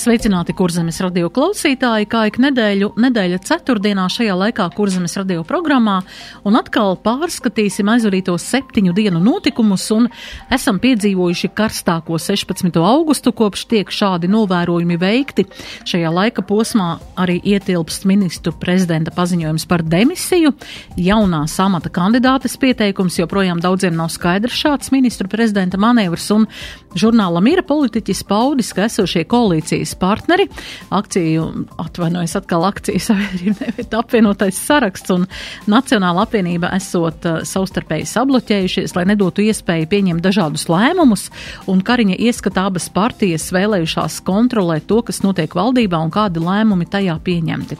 [0.00, 5.98] Sveicināti kurzemes radio klausītāji, kā ik nedēļu, nedēļa ceturtdienā šajā laikā kurzemes radio programmā,
[6.48, 10.06] un atkal pārskatīsim aizvarītos septiņu dienu notikumus, un
[10.56, 12.78] esam piedzīvojuši karstāko 16.
[12.80, 15.44] augustu, kopš tiek šādi novērojumi veikti.
[15.92, 20.54] Šajā laika posmā arī ietilpst ministru prezidenta paziņojums par demisiju,
[20.96, 26.48] jaunā samata kandidātes pieteikums, joprojām daudziem nav skaidrs šāds ministru prezidenta manevrs, un
[26.96, 30.48] žurnāla Mira politiķis paudis, ka esošie koalīcijas koalīcijas partneri.
[30.90, 35.26] Akciju, atvainojas atkal akciju sabiedrība, nevis apvienotais saraksts un
[35.70, 41.30] Nacionāla apvienība esot uh, savstarpēji sabloķējušies, lai nedotu iespēju pieņemt dažādus lēmumus,
[41.70, 47.16] un Kariņa ieskata abas partijas vēlējušās kontrolēt to, kas notiek valdībā un kādi lēmumi tajā
[47.24, 47.78] pieņemti.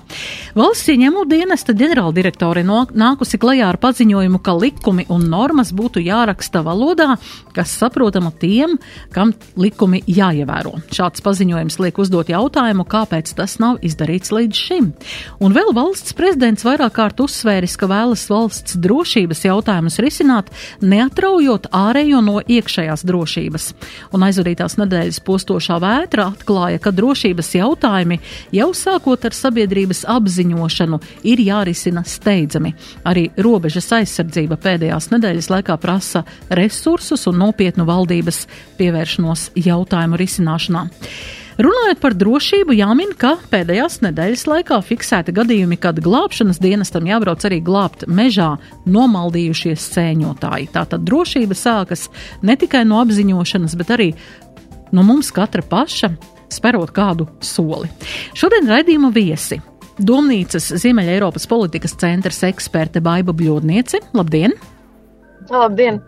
[0.57, 6.63] Valsts ieņēmu dienesta ģenerāldirektore no, nākusi klajā ar paziņojumu, ka likumi un normas būtu jāraksta
[6.67, 7.17] valodā,
[7.55, 8.79] kas saprotama tiem,
[9.15, 10.79] kam likumi jāievēro.
[10.95, 14.91] Šāds paziņojums liek uzdot jautājumu, kāpēc tas nav izdarīts līdz šim.
[15.41, 20.51] Un vēl valsts prezidents vairāk kārt uzsvēris, ka vēlas valsts drošības jautājumus risināt,
[20.83, 23.71] neatraujot ārējo no iekšējās drošības.
[24.17, 28.21] Un aizvadītās nedēļas postošā vētra atklāja, ka drošības jautājumi
[28.57, 32.75] jau sākot ar sabiedrības apziņošanu ir jārisina steidzami.
[33.09, 38.45] Arī robežas aizsardzība pēdējās nedēļas laikā prasa resursus un nopietnu valdības
[38.81, 40.87] pievēršanos jautājumu risināšanā.
[41.61, 47.59] Runājot par drošību, jāmin, ka pēdējās nedēļas laikā fiksēti gadījumi, kad glābšanas dienestam jābrauc arī
[47.65, 48.55] glābt mežā
[48.89, 50.71] nomaldījušies sēņotāji.
[50.73, 52.07] Tātad drošība sākas
[52.41, 54.09] ne tikai no apziņošanas, bet arī
[54.97, 56.15] no mums katra paša
[56.49, 57.93] sperot kādu soli.
[58.33, 59.61] Šodien raidījuma viesi.
[60.01, 64.01] Domnīcas Ziemeļa Eiropas politikas centra eksperte Baiba Bļodniece.
[64.17, 64.57] Labdien!
[65.53, 66.01] Labdien!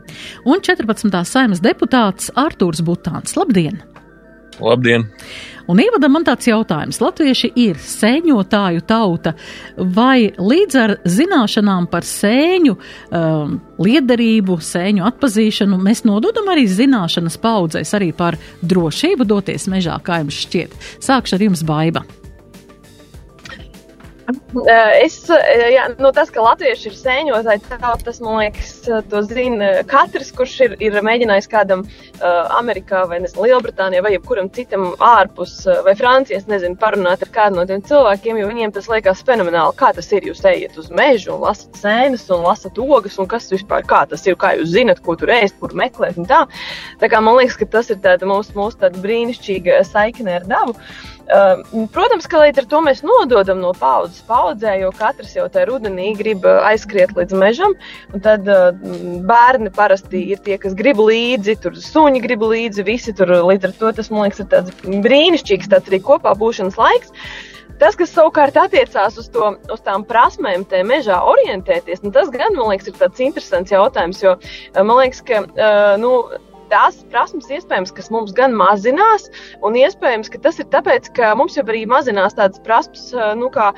[0.48, 1.12] Un 14.
[1.28, 3.36] saimas deputāts Artūrs Butāns.
[3.36, 3.82] Labdien!
[4.60, 5.08] Labdien!
[5.70, 6.98] Un ievadam man tāds jautājums.
[7.02, 9.34] Latvieši ir sēņotāju tauta,
[9.78, 17.94] vai līdz ar zināšanām par sēņu um, liederību, sēņu atpazīšanu, mēs nododam arī zināšanas paudzēs
[17.98, 20.74] arī par drošību doties mežā, kā jums šķiet?
[21.02, 22.04] Sākšu ar jums, Baiba.
[25.00, 25.16] Es,
[25.72, 27.62] jā, nu, tas, ka latvieši ir sēņotāji,
[28.04, 28.72] tas, man liekas,
[29.10, 34.50] to zina katrs, kurš ir, ir mēģinājis kādam uh, Amerikā vai nezinu, Lielbritānijā vai jebkuram
[34.54, 35.54] citam ārpus
[35.86, 39.92] vai Francijas, nezinu, parunāt ar kādu no tiem cilvēkiem, jo viņiem tas liekas fenomenāli, kā
[39.96, 40.28] tas ir.
[40.28, 44.22] Jūs ejat uz mežu un lasat sēnes un lasat ogas un kas vispār kā tas
[44.28, 46.44] ir, kā jūs zinat, ko tur ēst, kur meklēt un tā.
[47.00, 50.76] Tā kā man liekas, ka tas ir tāda mūsu, mūsu tāda brīnišķīga saikne ar dabu.
[50.76, 51.21] Uh,
[51.94, 56.12] protams, ka līdz ar to mēs nododam no paudzes paudzē, jo katrs jau tajā rudenī
[56.18, 57.76] grib aizskriet līdz mežam.
[58.24, 58.72] Tad uh,
[59.28, 63.78] bērni parasti ir tie, kas grib līdzi, tur suņi grib līdzi, visi tur līdz ar
[63.80, 67.14] to tas, man liekas, ir tāds brīnišķīgs tāds arī kopā būšanas laiks.
[67.80, 72.54] Tas, kas savukārt attiecās uz, to, uz tām prasmēm, te mežā orientēties, nu, tas gan,
[72.54, 74.36] man liekas, ir tāds interesants jautājums, jo
[74.76, 76.12] man liekas, ka, uh, nu,
[76.72, 79.28] tās prasmes, iespējams, kas mums gan mazinās,
[79.64, 83.70] un iespējams, ka tas ir tāpēc, ka mums jau arī mazinās tādas prasmes, nu, kā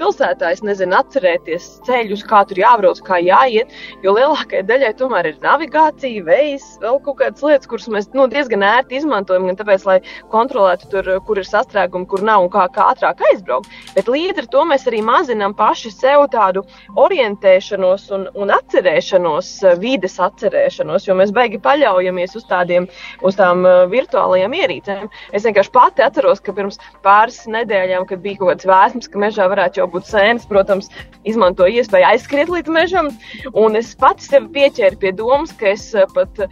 [0.00, 3.72] pilsētājs, nezinu, atcerēties ceļus, kā tur jābrauc, kā jāiet,
[4.04, 8.64] jo lielākajai daļai tomēr ir navigācija, veids, vēl kaut kādas lietas, kuras mēs nu, diezgan
[8.66, 9.98] ērti izmantojam, gan tāpēc, lai
[10.32, 13.70] kontrolētu tur, kur ir sastrēgumi, kur nav un kā, kā ātrāk aizbraukt.
[13.96, 16.64] Bet līdz ar to mēs arī mazinām paši sev tādu
[17.00, 19.52] orientēšanos un, un atcerēšanos,
[19.82, 22.86] vides atcerēšanos, jo mēs beigi paļaujamies paļauties uz, tādiem,
[23.22, 25.08] uz tām uh, virtuālajām ierīcēm.
[25.32, 29.48] Es vienkārši pati atceros, ka pirms pāris nedēļām, kad bija kaut kāds vēsmas, ka mežā
[29.48, 30.90] varētu jau būt sēnes, protams,
[31.24, 33.10] izmantoju iespēju aizskriet līdz mežam.
[33.54, 36.48] Un es pati sevi pieķēru pie domas, ka es uh, pat uh,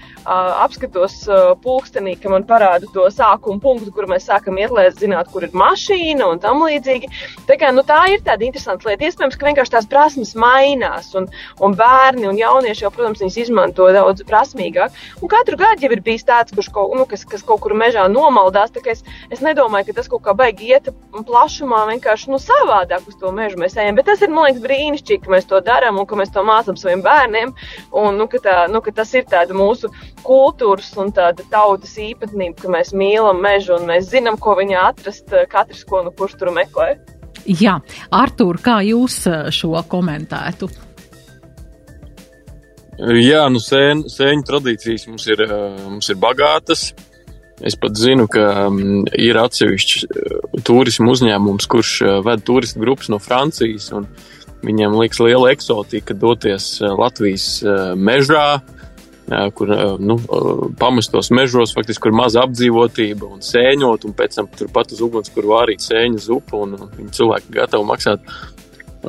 [0.65, 5.33] apskatos uh, pulkstenī, ka man parāda to sākuma punktu, kur mēs sākam iet, lai zinātu,
[5.33, 7.11] kur ir mašīna un tam līdzīgi.
[7.49, 9.09] Tā, kā, nu, tā ir tāda interesanta lieta.
[9.09, 11.29] Iespējams, ka vienkārši tās prasmes mainās, un,
[11.65, 14.95] un bērni un jaunieši jau, protams, viņas izmanto daudz prasmīgāk.
[15.23, 17.75] Un katru gadu gadu jau ir bijis tāds, kurš kaut, nu, kas, kas kaut kur
[17.79, 18.73] mežā nomaldās.
[18.89, 23.33] Es, es nedomāju, ka tas kaut kā baigi iet plašumā, vienkārši nu, savādāk uz to
[23.35, 23.99] mežu mēs ejam.
[23.99, 26.79] Bet tas ir, man liekas, brīnišķīgi, ka mēs to darām un ka mēs to mācām
[26.81, 27.55] saviem bērniem.
[27.93, 29.93] Un, nu, ka tā, nu, ka tas ir tāda mūsu
[30.27, 35.33] kultūras un tāda tautas īpatnība, ka mēs mīlam mežu un mēs zinām, ko viņā atrast,
[35.53, 36.95] katrs, ko nu kurš tur meklē.
[37.49, 37.79] Jā,
[38.13, 39.23] Artur, kā jūs
[39.55, 40.69] šo komentētu?
[42.99, 45.45] Jā, nu sēņu, sēņu tradīcijas mums ir,
[45.87, 46.89] mums ir bagātas.
[47.63, 53.11] Es pat zinu, ka um, ir atsevišķs uh, turismu uzņēmums, kurš uh, ved turistu grupas
[53.11, 53.91] no Francijas.
[54.67, 57.61] Viņiem liekas liela eksotika doties Latvijas
[57.95, 58.59] mežā,
[59.55, 59.71] kur
[60.03, 60.17] nu,
[60.81, 65.47] pamestos mežos, faktiski, kur maza apdzīvotība un sēņot, un pēc tam turpat uz uguns, kur
[65.47, 68.27] vārīt sēņu zupu, un, un cilvēki gatavi maksāt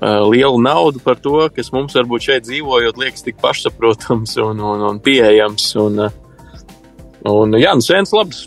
[0.01, 5.01] lielu naudu par to, kas mums varbūt šeit dzīvojot, liekas tik pašsaprotams un, un, un
[5.03, 5.73] pieejams.
[5.81, 6.05] Un,
[7.27, 8.45] un, jā, nu, sēnes labs.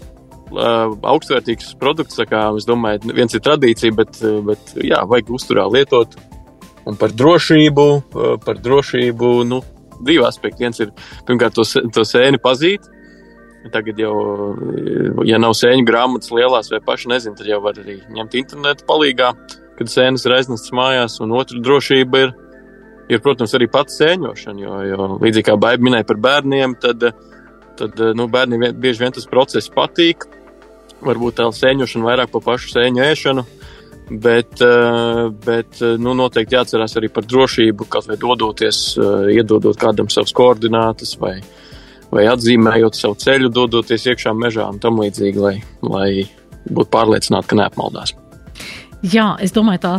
[0.53, 4.19] Augstvērtīgs produkts, kā es domāju, viens ir tradīcija, bet,
[4.49, 6.17] bet jā, vajag uzturā lietot.
[6.89, 7.87] Un par drošību,
[8.43, 9.63] par drošību, nu,
[10.03, 10.65] divi aspekti.
[10.65, 10.91] Viens ir,
[11.29, 11.65] pirmkārt, to,
[11.95, 12.89] to sēni pazīt.
[13.73, 14.13] Tagad jau,
[15.29, 19.62] ja nav sēņu grāmatas lielās vai paši nezinu, tad jau var arī ņemt internetu palīdzību
[19.79, 22.35] kad sēnes ir aiznestas mājās, un otra drošība ir,
[23.13, 24.63] ir protams, arī pats sēņošana.
[24.63, 27.09] Jo, jo līdzīgi kā Baiba minēja par bērniem, tad,
[27.81, 30.29] tad nu, bērniem vien, bieži vien tas process patīk.
[31.03, 33.47] Varbūt tā sēņošana vairāk par pašu sēņu ēšanu.
[34.13, 34.61] Bet,
[35.47, 38.81] bet nu, noteikti jāatcerās arī par drošību, kaut vai dodoties,
[39.33, 41.37] iedodot kādam savas koordinātas vai,
[42.13, 45.55] vai atzīmējot savu ceļu, dodoties iekšā mežā un tam līdzīgi, lai,
[45.87, 46.11] lai
[46.69, 48.13] būtu pārliecināti, ka neapmaldās.
[49.03, 49.97] Jā, es domāju, tā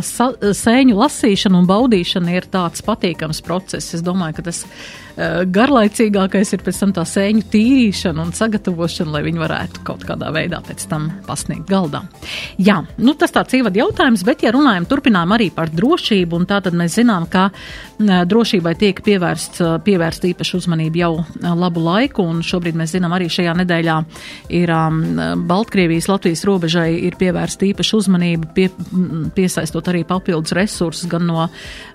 [0.56, 3.92] sēņu lasīšana un baudīšana ir tāds patīkams process.
[3.92, 9.22] Es domāju, ka tas Eh, garlaicīgākais ir pēc tam tā sēņu tīrīšana un sagatavošana, lai
[9.28, 12.02] viņi varētu kaut kādā veidā pēc tam pasniegt galdā.
[12.58, 16.58] Jā, nu tas tāds ievada jautājums, bet ja runājam, turpinām arī par drošību, un tā
[16.64, 21.12] tad mēs zinām, ka eh, drošībai tiek pievērsts, eh, pievērst īpašu uzmanību jau
[21.62, 24.00] labu laiku, un šobrīd mēs zinām arī šajā nedēļā
[24.58, 25.00] ir um,
[25.46, 28.66] Baltkrievijas Latvijas robežai ir pievērsta īpaša uzmanība, pie,
[29.36, 31.46] piesaistot arī papildus resursus gan no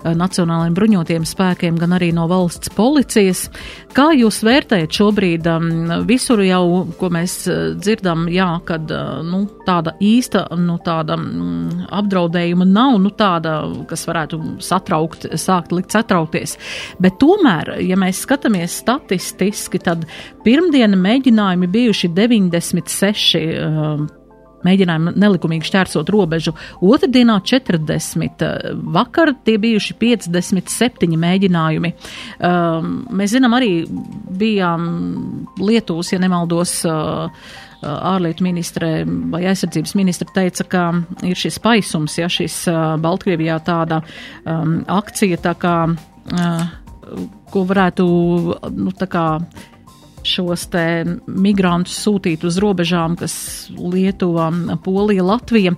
[0.04, 3.48] nacionālajiem bruņotiem spēkiem, gan arī no valsts policijas policijas.
[3.90, 9.48] Kā jūs vērtējat šobrīd um, visur jau, ko mēs uh, dzirdam, jā, kad uh, nu,
[9.66, 16.56] tāda īsta nu, tāda, um, apdraudējuma nav, nu, tāda, kas varētu satraukt, sākt likt satraukties.
[17.02, 20.06] Bet tomēr, ja mēs skatāmies statistiski, tad
[20.44, 24.19] pirmdiena mēģinājumi bijuši 96.
[24.66, 26.52] Mēģinājumi nelikumīgi šķērsot robežu.
[26.84, 31.94] Otradienā 40, eh, vakar tie bijuši 57 mēģinājumi.
[32.40, 33.72] Um, mēs zinām, arī
[34.40, 34.86] bijām
[35.60, 37.30] Lietuvas, ja nemaldos, uh,
[37.80, 40.84] ārlietu ministre vai aizsardzības ministra teica, ka
[41.26, 44.02] ir šis paisums, ja šis uh, Baltkrievijā tāda
[44.44, 46.66] um, akcija, tā kā, uh,
[47.50, 48.06] ko varētu,
[48.76, 49.24] nu, tā kā
[50.26, 50.84] šos te
[51.26, 53.34] migrantus sūtīt uz robežām, kas
[53.76, 54.50] Lietuva,
[54.84, 55.74] Polija, Latvija.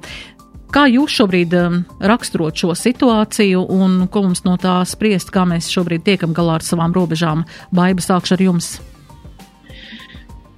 [0.73, 5.69] Kā jūs šobrīd um, raksturot šo situāciju un ko mums no tā spriest, kā mēs
[5.69, 7.45] šobrīd tiekam galā ar savām robežām?
[7.77, 8.71] Baiba sākšu ar jums.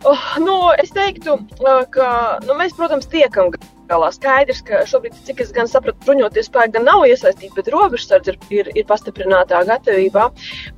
[0.05, 2.07] Oh, nu, es teiktu, uh, ka
[2.45, 3.51] nu, mēs, protams, tiekam
[3.89, 4.11] galā.
[4.15, 8.39] Skaidrs, ka šobrīd, cik es gan sapratu, bruņoties spēki gan nav iesaistīti, bet robežsardze ir,
[8.55, 10.29] ir, ir pastiprinātā gatavībā.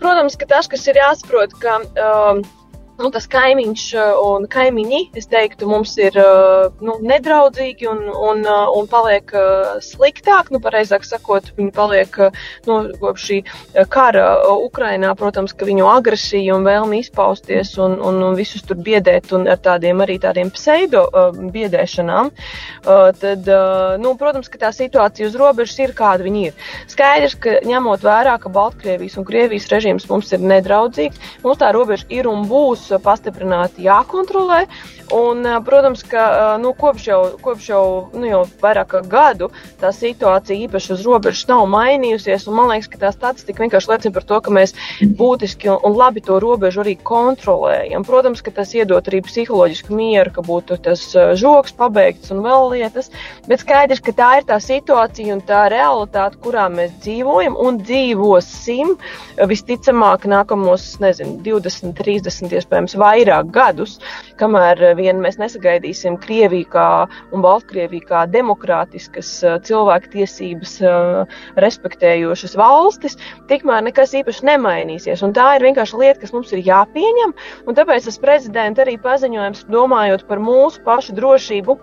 [0.01, 1.83] Protams, ka tas, kas ir jāsaprot, ka.
[2.07, 2.47] Um,
[3.01, 8.43] nu, tas kaimiņš uh, un kaimiņi, es teiktu, mums ir uh, nu, nedraudzīgi un, un,
[8.47, 9.33] uh, un paliek
[9.85, 10.51] sliktāk.
[10.55, 12.17] Nu, pareizāk sakot, viņi paliek
[12.69, 13.39] nu, kopš šī
[13.93, 14.27] kara
[14.63, 19.47] Ukrainā, protams, ka viņu agresija un vēlme izpausties un, un, un visus tur biedēt un
[19.51, 21.07] ar tādiem arī tādiem pseido
[21.53, 22.31] biedēšanām.
[23.21, 23.51] Tad,
[24.03, 26.67] nu, protams, ka tā situācija uz robežas ir kāda viņa ir.
[26.93, 32.09] Skaidrs, ka ņemot vērā, ka Baltkrievijas un Krievijas režīms mums ir nedraudzīgs, mums tā robeža
[32.15, 34.65] ir un būs pastiprināti jākontrolē.
[35.15, 37.83] Un, protams, ka nu, kopš, jau, kopš jau,
[38.15, 42.49] nu, jau vairāk gadu tā situācija īpaši uz robežas nav mainījusies.
[42.51, 44.75] Man liekas, ka tā statistika vienkārši liecina par to, ka mēs
[45.19, 48.07] būtiski un, labi to robežu arī kontrolējam.
[48.07, 51.05] Protams, ka tas iedod arī psiholoģisku mieru, ka būtu tas
[51.39, 53.13] žoks pabeigts un vēl lietas.
[53.47, 58.97] Bet skaidrs, ka tā ir tā situācija un tā realitāte, kurā mēs dzīvojam un dzīvosim
[59.47, 63.97] visticamāk nākamos, nezinu, 20, 30, iespējams vairāk gadus,
[64.41, 66.87] kamēr vien mēs nesagaidīsim Krieviju kā
[67.33, 69.31] un Baltkrieviju kā demokrātiskas
[69.67, 70.77] cilvēktiesības
[71.57, 73.17] respektējošas valstis,
[73.51, 75.25] tikmēr nekas īpaši nemainīsies.
[75.25, 77.35] Un tā ir vienkārši lieta, kas mums ir jāpieņem,
[77.67, 81.79] un tāpēc tas prezidents arī paziņojums, domājot par mūsu pašu drošību,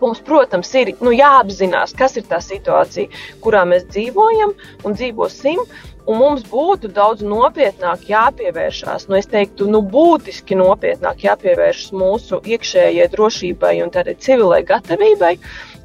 [0.00, 3.08] mums, protams, ir nu, jāapzinās, kas ir tā situācija,
[3.44, 4.52] kurā mēs dzīvojam
[4.84, 5.62] un dzīvosim.
[6.06, 13.08] Un mums būtu daudz nopietnāk jāpievēršās, nu, es teiktu, nu, būtiski nopietnāk jāpievēršas mūsu iekšējai
[13.10, 15.32] drošībai un tādai civilai gatavībai.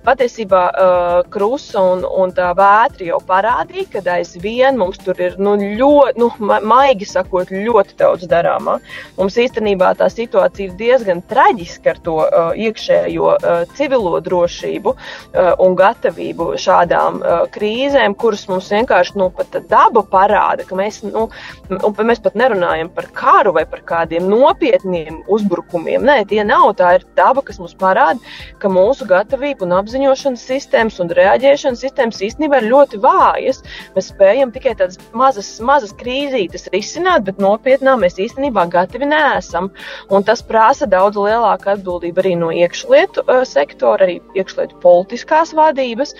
[0.05, 5.55] Patiesībā uh, krusta un, un tā vētra jau parādīja, ka aizvien mums tur ir nu,
[5.59, 6.29] ļoti, nu,
[6.67, 8.77] maigi sakot, ļoti daudz darāmā.
[9.19, 15.51] Mums īstenībā tā situācija ir diezgan traģiska ar to uh, iekšējo uh, civilo drošību uh,
[15.61, 19.29] un gatavību šādām uh, krīzēm, kuras mums vienkārši nu,
[19.69, 21.27] daba parāda, ka mēs, nu,
[21.69, 26.03] mēs pat nerunājam par karu vai par kādiem nopietniem uzbrukumiem.
[26.07, 26.71] Nē, tie nav.
[26.79, 28.19] Tā ir daba, kas mums parāda,
[28.61, 33.59] ka mūsu gatavība un apziņošanas sistēmas un reaģēšanas sistēmas īstenībā ir ļoti vājas.
[33.95, 39.67] Mēs spējam tikai tādas mazas, mazas krīzītes risināt, bet nopietnā mēs īstenībā gatavi neesam.
[40.09, 46.15] Un tas prasa daudz lielāku atbildību arī no iekšlietu uh, sektora, arī iekšlietu politiskās vadības.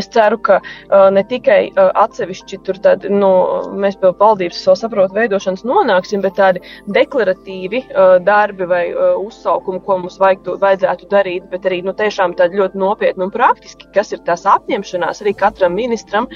[0.00, 3.28] Es ceru, ka uh, ne tikai uh, atsevišķi tur tad, nu,
[3.76, 6.62] mēs pie valdības savu saprotu veidošanas nonāksim, bet tādi
[6.96, 12.36] deklaratīvi uh, darbi vai uh, uzsaukumi, ko mums vajag, vajadzētu darīt, bet arī nu, tiešām
[12.38, 16.28] tādi ļoti nopietni un praktiski, kas ir tās apņemšanās arī katram ministram,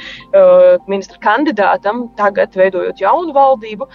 [0.87, 3.89] ministra kandidātam, tagad veidojot jaunu valdību,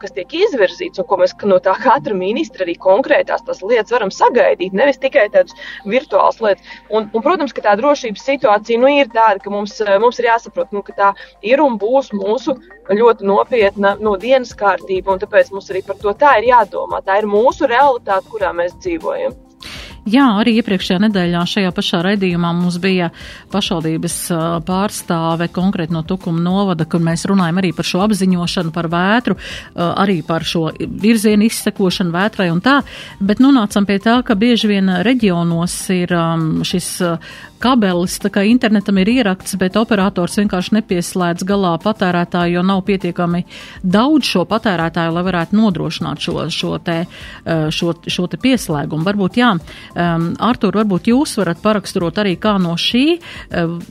[0.00, 4.10] kas tiek izvirzīts un ko mēs no tā katra ministra arī konkrētās tās lietas varam
[4.14, 5.52] sagaidīt, nevis tikai tādas
[5.84, 6.64] virtuālas lietas.
[6.88, 10.30] Un, un, protams, ka tā drošības situācija, nu, nu, ir tāda, ka mums, mums ir
[10.30, 11.10] jāsaprot, nu, ka tā
[11.46, 12.56] ir un būs mūsu
[13.00, 17.02] ļoti nopietna no dienas kārtība, un tāpēc mums arī par to tā ir jādomā.
[17.06, 19.45] Tā ir mūsu realitāte, kurā mēs dzīvojam.
[20.06, 23.08] Jā, arī iepriekšējā nedēļā šajā pašā raidījumā mums bija
[23.50, 24.18] pašvaldības
[24.68, 29.34] pārstāve konkrēti no Tukuma novada, kur mēs runājam arī par šo apziņošanu, par vētru,
[29.74, 32.78] arī par šo virzienu izsekošanu vētrai un tā,
[33.18, 36.14] bet nonācam pie tā, ka bieži vien reģionos ir
[36.70, 36.90] šis
[37.62, 43.42] kabelis, tā kā internetam ir ierakts, bet operators vienkārši nepieslēdz galā patērētāju, jo nav pietiekami
[43.82, 46.98] daudz šo patērētāju, lai varētu nodrošināt šo, šo, te,
[47.46, 49.06] šo, šo te pieslēgumu.
[49.06, 49.54] Varbūt, jā,
[49.96, 53.04] um, Artur, varbūt jūs varat paraksturot arī kā no šī,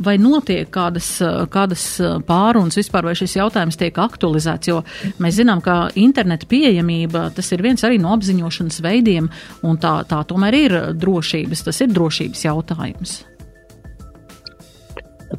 [0.06, 1.10] vai notiek kādas,
[1.52, 1.86] kādas
[2.28, 4.82] pārunas vispār, vai šis jautājums tiek aktualizēts, jo
[5.24, 9.30] mēs zinām, ka interneta pieejamība, tas ir viens arī no apziņošanas veidiem,
[9.66, 13.22] un tā, tā tomēr ir drošības, tas ir drošības jautājums.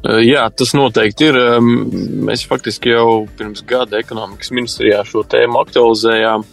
[0.03, 1.37] Jā, tas noteikti ir.
[2.27, 6.45] Mēs faktiski jau pirms gada ekonomikas ministrijā šo tēmu aktualizējām.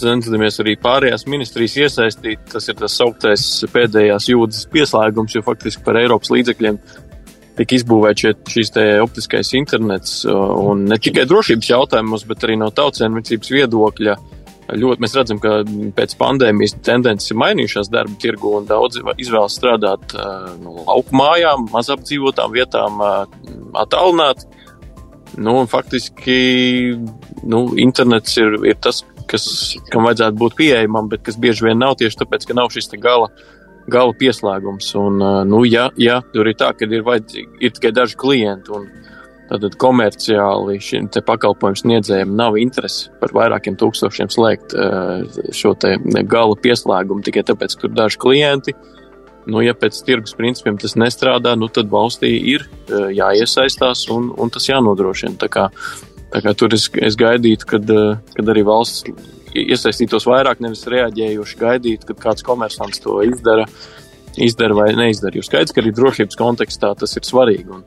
[0.00, 2.44] Centamies arī pārējās ministrijas iesaistīt.
[2.52, 6.78] Tas ir tas sauktais pēdējās jūdzes pieslēgums, jo faktiski par Eiropas līdzekļiem
[7.58, 8.72] tika izbūvēts šīs
[9.02, 10.22] optiskais internets.
[10.28, 14.16] Un ne tikai drošības jautājumos, bet arī no tautsēmniecības viedokļa
[14.78, 15.60] ļoti mēs redzam, ka
[15.96, 20.14] pēc pandēmijas tendences ir mainījušās darba tirgu un daudzi izvēlas strādāt
[20.62, 23.02] no lauku mājām, mazapdzīvotām vietām,
[23.78, 24.46] attālināt.
[25.40, 26.36] Nu, faktiski
[27.48, 29.00] nu, internets ir, ir tas,
[29.32, 29.48] kas,
[29.92, 33.30] kam vajadzētu būt pieejamam, bet kas bieži vien nav tieši tāpēc, ka nav šis gala,
[33.90, 34.92] gala pieslēgums.
[35.00, 37.02] Un, nu, ja, ja tur ir tā, ka ir,
[37.60, 38.86] ir tikai daži klienti un
[39.52, 44.72] Tātad komerciāli šim pakalpojumu sniedzējiem nav interesi par vairākiem tūkstošiem slēgt
[45.52, 45.74] šo
[46.30, 48.72] gala pieslēgumu tikai tāpēc, ka tur daži klienti.
[49.44, 54.70] Nu, ja pēc tirgus principiem tas nestrādā, nu, tad valstī ir jāiesaistās un, un tas
[54.70, 55.34] jānodrošina.
[56.32, 59.04] Tur es, es gaidītu, kad, eh, kad arī valsts
[59.52, 63.66] iesaistītos vairāk, nevis reaģējuši gaidīt, kad kāds komersants to izdara,
[64.40, 65.36] izdara vai neizdara.
[65.36, 67.68] Jo skaidrs, ka arī drošības kontekstā tas ir svarīgi.
[67.68, 67.84] Un,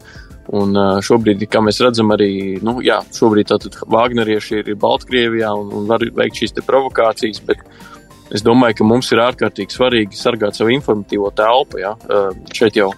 [0.54, 3.50] Un šobrīd, kā mēs redzam, arī nu, jā, šobrīd
[3.90, 7.64] Vāgnerieši ir Baltkrievijā un, un var veikt šīs provokācijas, bet
[8.30, 11.82] es domāju, ka mums ir ārkārtīgi svarīgi sargāt savu informatīvo telpu.
[11.82, 11.96] Jā.
[12.54, 12.92] Šeit jau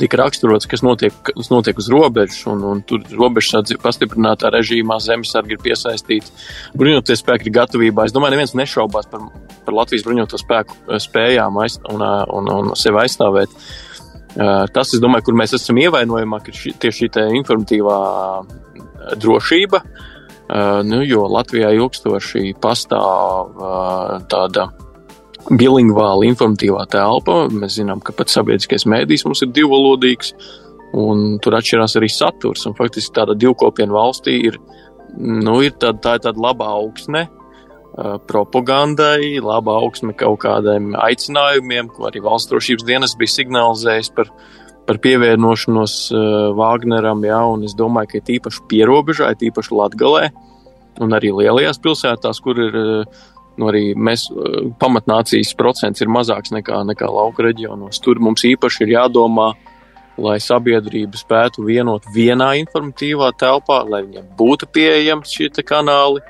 [0.00, 5.56] tika raksturots, kas notiek, kas notiek uz robežas, un, un tur robežas pastiprinātā režīmā zemesargi
[5.56, 6.34] ir piesaistīti.
[6.78, 8.06] Bruņoties spēki ir gatavībā.
[8.06, 9.28] Es domāju, neviens nešaubās par,
[9.66, 13.54] par Latvijas bruņoto spēku spējām aiz, un, un, un sevi aizstāvēt.
[13.54, 13.94] Uh,
[14.34, 17.98] Tas, domāju, kur mēs esam ievainojamāki, ir šī, tieši šī informatīvā
[19.22, 19.80] drošība.
[20.88, 23.54] Nu, jo Latvijā ilgstoši pastāv
[24.30, 24.66] tāda
[25.50, 27.44] bilingvāla informatīvā telpa.
[27.52, 30.34] Mēs zinām, ka pat sabiedriskais mēdījis mums ir divvalodīgs,
[30.96, 32.66] un tur atšķirās arī saturs.
[32.68, 34.60] Un, faktiski tāda divkopiena valstī ir,
[35.18, 37.26] nu, ir tāda, tā ir tāda laba augsne,
[37.94, 44.32] Uh, propagandai, laba augsme kaut kādiem aicinājumiem, ko arī valsts drošības dienas bija signalizējis par,
[44.82, 45.94] par pievienošanos
[46.58, 47.22] Wagneram.
[47.22, 50.24] Jā, un es domāju, ka tīpaši pierobežā, tīpaši Latgalē
[51.06, 53.22] un arī lielajās pilsētās, kur ir uh,
[53.58, 58.00] nu, arī mēs, uh, pamatnācijas procents ir mazāks nekā, nekā lauka reģionos.
[58.04, 59.52] Tur mums īpaši ir jādomā,
[60.20, 66.22] lai sabiedrība spētu vienot vienā informatīvā telpā, lai viņiem būtu pieejams šie kanāli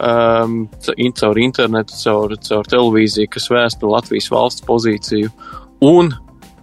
[0.00, 0.64] um,
[1.16, 5.32] caur internetu, caur, caur televīziju, kas vēsta Latvijas valsts pozīciju.
[5.80, 6.12] Un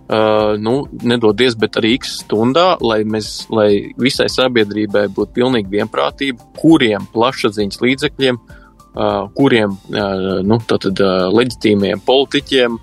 [0.07, 6.45] Uh, nu, nedodies, bet arī x stundā, lai, mēs, lai visai sabiedrībai būtu pilnīgi vienprātība,
[6.55, 8.39] kuriem plašsaziņas līdzekļiem,
[9.37, 9.77] kuriem
[10.47, 11.01] nu, tātad,
[11.33, 12.81] leģitīmiem politiķiem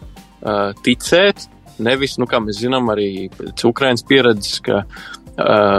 [0.85, 1.49] ticēt.
[1.83, 4.85] Nevis, nu, kā mēs zinām, arī pēc Ukrainas pieredzes, ka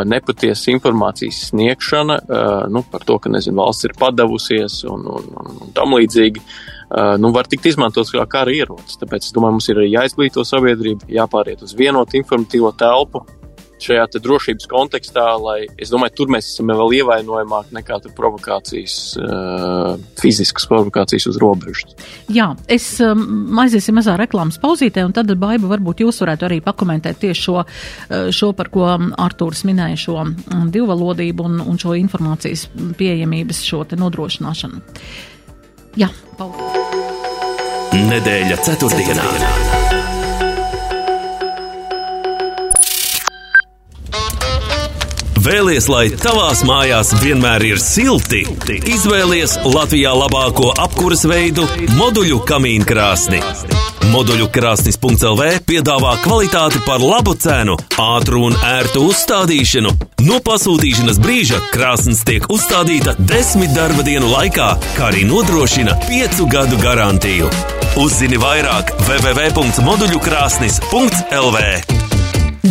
[0.06, 2.18] nepatiesa informācijas sniegšana
[2.68, 6.44] nu, par to, ka nezinu, valsts ir padavusies un, un, un, un tam līdzīgi.
[7.22, 9.00] Nu, var tikt izmantots kā kara ierocis.
[9.00, 13.24] Tāpēc es domāju, mums ir jāizglīto sabiedrība, jāpāriet uz vienotu informatīvo telpu
[13.86, 20.68] šajā drošības kontekstā, lai es domāju, tur mēs esam vēl ievainojamāki nekā provokācijas, uh, fiziskas
[20.70, 21.96] provokācijas uz robežas.
[22.32, 23.26] Jā, es um,
[23.62, 27.58] aiziesim mazā reklāmas pauzītē, un tad, Baiba, varbūt jūs varētu arī pakomentēt tieši šo,
[28.36, 30.26] šo par ko Artūrs minēja, šo
[30.72, 34.84] divvalodību un, un šo informācijas pieejamības šo te nodrošināšanu.
[36.00, 36.86] Jā, paldies!
[37.96, 39.75] Nedēļa ceturtdienā.
[45.46, 48.40] Vēlies, lai tavās mājās vienmēr ir silti?
[48.90, 51.68] Izvēlies Latvijā labāko apkuras veidu-
[52.00, 53.44] moduļu kamīnkrāsni.
[54.10, 59.90] Moduļu krāsnis.lv piedāvā kvalitāti par labu cenu, ātru un ērtu uzstādīšanu.
[60.26, 66.78] No pasūtīšanas brīža krāsnes tiek uzstādīta desmit darba dienu laikā, kā arī nodrošina piecu gadu
[66.82, 67.50] garantiju.
[68.02, 72.05] Uzzini vairāk www.moduļukrāsnis.lv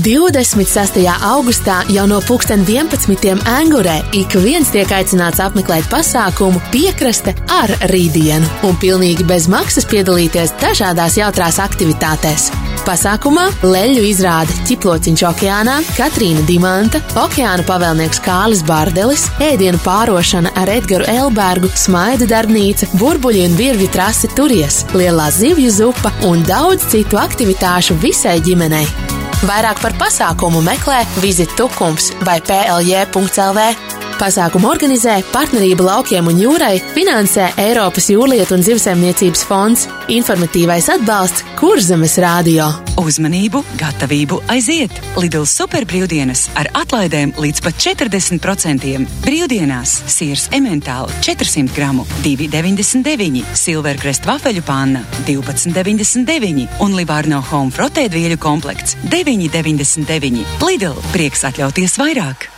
[0.02, 1.06] 26.
[1.22, 3.44] augustā jau no 2011.
[3.46, 10.56] Angurē ik viens tiek aicināts apmeklēt pasākumu Piekraste ar rītdienu un pilnīgi bez maksas piedalīties
[10.62, 12.48] dažādās jautrās aktivitātēs.
[12.84, 21.06] Pasākumā leļu izrāde Čiplociņš okeānā, Katrīna Dimanta, okeāna pavēlnieks Kālis Bārdelis, ēdienu pārošana ar Edgaru
[21.08, 28.00] Elbergu, smaida darbnīca, burbuļi un virvi trasi turies, lielā zivju zupa un daudz citu aktivitāšu
[28.02, 29.13] visai ģimenei.
[29.42, 34.03] Vairāk par pasākumu meklē Visit Tukums vai PLJ.CLV.
[34.18, 42.14] Pasākumu organizē Partnerība laukiem un jūrai, finansē Eiropas jūrlietu un zivsaimniecības fonds, informatīvais atbalsts Kurzemes
[42.22, 42.68] rādio.
[43.00, 44.94] Uzmanību, gatavību aiziet!
[45.18, 49.04] Lidls superbrīvdienas ar atlaidēm līdz pat 40%.
[49.24, 58.98] Brīvdienās sirs ementāli 400 gramu 2,99, silverkrest vafeļu panna 12,99 un Livorno Home frotēdvieļu komplekts
[59.10, 60.44] 9,99.
[60.62, 62.53] Lidl prieks atļauties vairāk!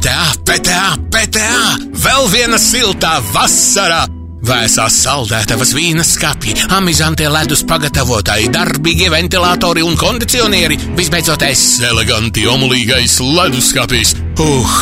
[0.00, 1.56] PTA, PTA, PTA!
[1.92, 4.06] Vēl viena siltā vasara!
[4.48, 13.18] Vēsās saldētavas vīnas skāpji, amizantie ledus pagatavotāji, darbīgie ventilatori un kondicionieri, visbeidzot es eleganti omulīgais
[13.20, 14.14] leduskapis.
[14.40, 14.78] Uh!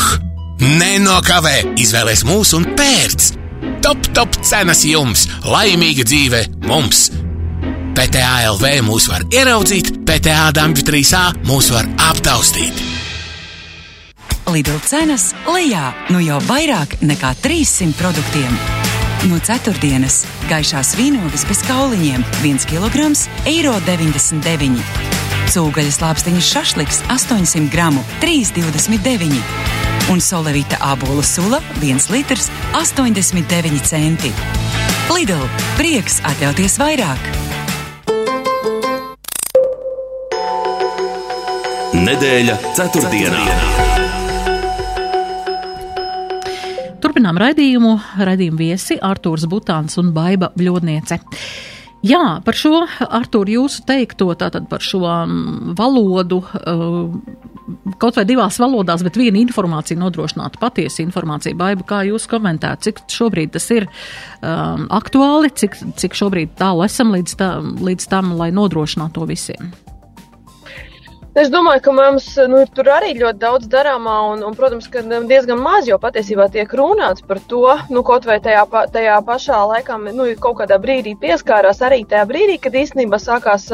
[0.63, 3.33] Nenokavē, izvēlēs mūsu un pērc!
[3.83, 7.09] Top, top cenas jums, laimīga dzīve mums!
[7.99, 12.88] PTA LV mūs var ieraudzīt, PTA Dampju 3A mūs var aptaustīt!
[14.49, 18.55] Lidl cenas lejā nu jau vairāk nekā 300 produktiem.
[19.29, 23.11] No ceturtdienas gaišās vīnogas bez kauliņiem 1 kg,
[23.51, 24.81] eiro 99.
[25.53, 29.37] Cūgaļas lāpstiņas šašliks 800 gramu 3,29.
[30.15, 34.33] Un solevita ābolu sula 1 litrs 89 centi.
[35.13, 35.45] Lidl
[35.77, 37.31] prieks atļauties vairāk!
[41.99, 43.98] Nedēļa ceturtdienā.
[47.29, 47.91] Turpinām raidījumu.
[48.25, 51.19] Raidījumu viesi Artūrs Butāns un Baiba Bļodniece.
[52.01, 57.11] Jā, par šo, Artur, jūsu teikto, tātad par šo um, valodu, uh,
[58.01, 61.59] kaut vai divās valodās, bet viena informācija nodrošināta, patiesa informācija.
[61.59, 67.13] Baiba, kā jūs komentējat, cik šobrīd tas ir um, aktuāli, cik, cik šobrīd tālu esam
[67.13, 69.69] līdz, tā, līdz tam, lai nodrošinātu to visiem?
[71.37, 75.61] Es domāju, ka mums nu, tur arī ļoti daudz darāmā, un, un, protams, ka diezgan
[75.61, 78.65] maz jau patiesībā tiek runāts par to, nu, kaut vai tajā,
[78.95, 83.69] tajā pašā laikā, nu, kaut kādā brīdī pieskārās arī tajā brīdī, kad īstenībā sākās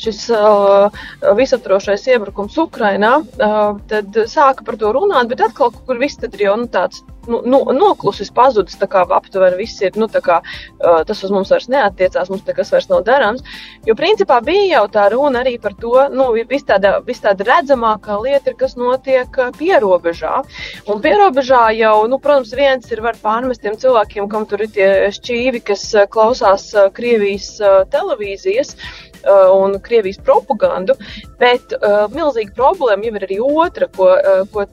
[0.00, 0.88] šis uh,
[1.36, 6.48] visaptrošais iebrukums Ukrainā, uh, tad sāka par to runāt, bet atkal, kur viss tad ir
[6.48, 8.78] jau nu, tāds nu, nu, noklusis, pazudis.
[8.84, 13.04] Aptuveni viss ir, nu, kā, uh, tas uz mums vairs neatiecās, mums nekas vairs nav
[13.06, 13.44] darāms.
[13.86, 18.18] Jo principā bija jau tā runa arī par to, nu, viss tāda, vis tāda redzamākā
[18.22, 20.42] lieta ir, kas notiek pierobežā.
[20.90, 24.90] Un pierobežā jau, nu, protams, viens ir var pārmest tiem cilvēkiem, kam tur ir tie
[25.14, 27.56] šķīvi, kas klausās Krievijas
[27.92, 28.76] televīzijas.
[29.24, 30.92] Uh, un Krievijas propagandu,
[31.40, 34.66] bet uh, milzīga problēma jau ir arī otra, ko, uh, ko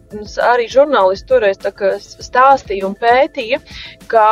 [0.50, 1.62] arī žurnālisti toreiz
[2.28, 3.62] stāstīja un pētīja,
[4.12, 4.26] ka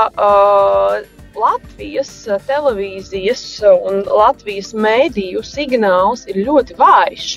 [1.39, 2.11] Latvijas
[2.47, 3.43] televīzijas
[3.87, 7.27] un Latvijas mēdīju signāls ir ļoti vājš.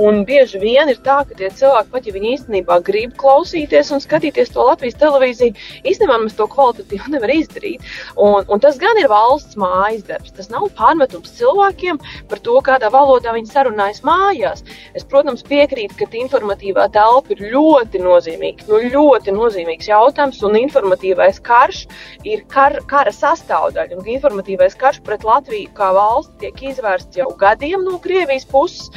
[0.00, 4.02] Un bieži vien ir tā, ka tie cilvēki, pat ja viņi īstenībā grib klausīties un
[4.02, 7.84] skatīties to Latvijas televīziju, īstenībā mēs to kvalitatīvi nevar izdarīt.
[8.16, 10.34] Un, un tas gan ir valsts mājas darbs.
[10.36, 14.64] Tas nav pārmetums cilvēkiem par to, kādā valodā viņi sarunājas mājās.
[14.94, 21.40] Es, protams, piekrītu, ka informatīvā telpa ir ļoti nozīmīga, nu, ļoti nozīmīgs jautājums, un informatīvais
[21.44, 21.84] karš
[22.28, 23.12] ir kar, kara
[23.50, 23.98] sastāvdaļa.
[23.98, 28.90] Un informatīvais karš pret Latviju kā valsti tiek izvērsts jau gadiem no Krievijas puses,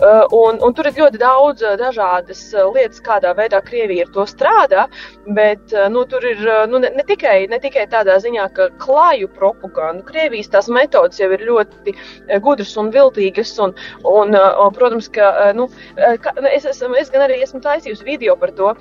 [0.00, 4.12] uh, un, un tur ir ļoti daudz uh, dažādas uh, lietas, kādā veidā Krievija ar
[4.14, 4.86] to strādā,
[5.36, 10.04] bet nu, tur ir nu, ne, ne, tikai, ne tikai tādā ziņā, ka klāju propagandu.
[10.08, 11.94] Krievijas tās metodas jau ir ļoti
[12.42, 13.74] gudras un viltīgas, un,
[14.08, 15.68] un, un protams, ka, nu,
[16.24, 18.72] ka es, esmu, es gan arī esmu taisījusi video par to.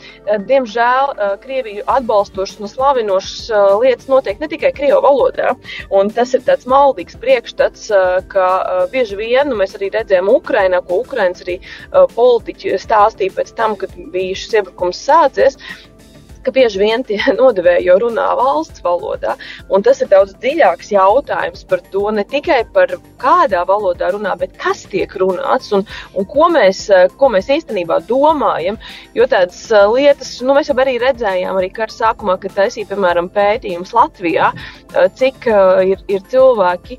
[0.50, 1.14] Diemžēl
[1.44, 3.52] Krieviju atbalstošas un slavinošas
[3.84, 5.54] lietas notiek ne tikai Krievu valodā,
[5.90, 7.90] un tas ir tāds maldīgs priekšstats,
[8.32, 8.48] ka
[8.94, 11.60] bieži vien nu, mēs arī redzējām Ukrainā, ko Ukrainas arī
[12.16, 15.58] politiķi stāstīja pēc tam, kad bija šis iebrukums sācies,
[16.46, 19.36] ka bieži vien tie nodevēji jau runā valsts valodā.
[19.70, 24.56] Un tas ir daudz dziļāks jautājums par to, ne tikai par kādā valodā runā, bet
[24.62, 25.86] kas tiek runāts un,
[26.18, 26.86] un ko, mēs,
[27.20, 28.80] ko mēs īstenībā domājam.
[29.18, 33.30] Jo tādas uh, lietas, nu, mēs jau arī redzējām, arī kara sākumā, kad taisīja, piemēram,
[33.36, 35.48] pētījums Latvijā, uh, cik
[35.86, 36.98] ir, ir cilvēki,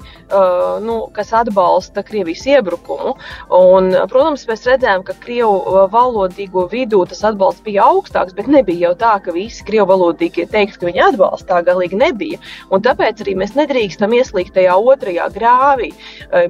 [0.85, 3.14] nu, kas atbalsta Krievijas iebrukumu.
[3.57, 8.94] Un, protams, mēs redzējām, ka Krievu valodīgo vidū tas atbalsts bija augstāks, bet nebija jau
[9.00, 12.40] tā, ka visi krievu valodīgie teikt, ka viņi atbalsta, tā galīgi nebija.
[12.71, 15.90] Un tāpēc arī mēs nedrīkstam ieslīgt tajā otrajā grāvī.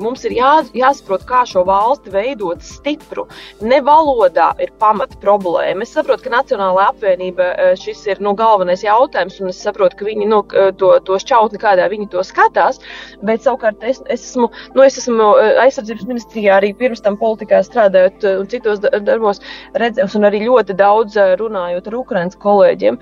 [0.02, 3.26] Mums ir jā, jāsaprot, kā šo valsti veidot stipru.
[3.64, 5.84] Ne valodā ir pamata problēma.
[5.84, 10.28] Es saprotu, ka Nacionālā apvienība šis ir nu, galvenais jautājums, un es saprotu, ka viņi
[10.30, 10.42] nu,
[10.80, 12.80] to, to šķautni, kādā viņi to skatās.
[13.26, 15.32] Bet savukārt es, es, esmu, nu, es esmu
[15.64, 19.42] aizsardzības ministrijā arī pirms tam politikā strādājot un citos darbos
[19.78, 22.98] redzējis, un arī ļoti daudz runājot ar Ukraiņas kolēģiem kolēģiem.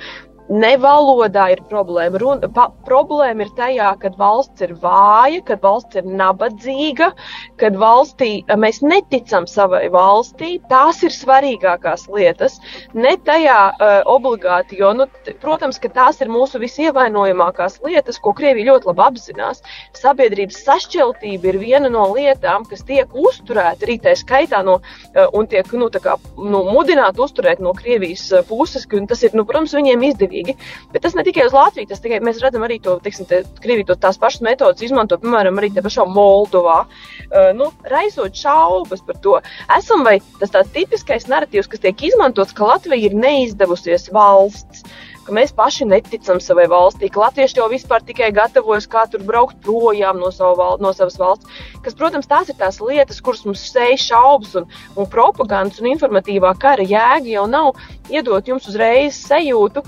[0.48, 2.16] Ne valodā ir problēma.
[2.22, 7.10] Runa, pa, problēma ir tajā, ka valsts ir vāja, ka valsts ir nabadzīga,
[7.60, 10.54] kad valstī mēs neticam savai valstī.
[10.70, 12.56] Tās ir svarīgākās lietas.
[12.96, 15.08] Ne tajā uh, obligāti, jo, nu,
[15.42, 19.60] protams, ka tās ir mūsu visievainojamākās lietas, ko Krievija ļoti labi apzinās.
[20.00, 25.52] Sabiedrības sašķeltība ir viena no lietām, kas tiek uzturēta arī tā skaitā no, uh, un
[25.52, 30.08] tiek nu, kā, nu, mudināta uzturēt no Krievijas puses, ka tas ir, nu, protams, viņiem
[30.08, 30.56] izdevīgi izdevīgi.
[30.92, 33.90] Bet tas ne tikai uz Latviju, tas tikai mēs redzam arī to, teiksim, te, Krievija
[33.90, 36.84] to tās pašas metodas izmanto, piemēram, arī te pašā Moldovā.
[37.28, 39.38] Uh, nu, raisot šaubas par to,
[39.76, 44.86] esam vai tas tāds tipiskais narratīvs, kas tiek izmantots, ka Latvija ir neizdevusies valsts
[45.28, 49.58] ka mēs paši neticam savai valstī, ka latvieši jau vispār tikai gatavojas kā tur braukt
[49.64, 51.58] projām no, val, no savas valsts.
[51.84, 56.54] Kas, protams, tās ir tās lietas, kuras mums sēž šaubas un, un propagandas un informatīvā
[56.62, 57.76] kara jēga jau nav
[58.08, 59.84] iedot jums uzreiz sajūtu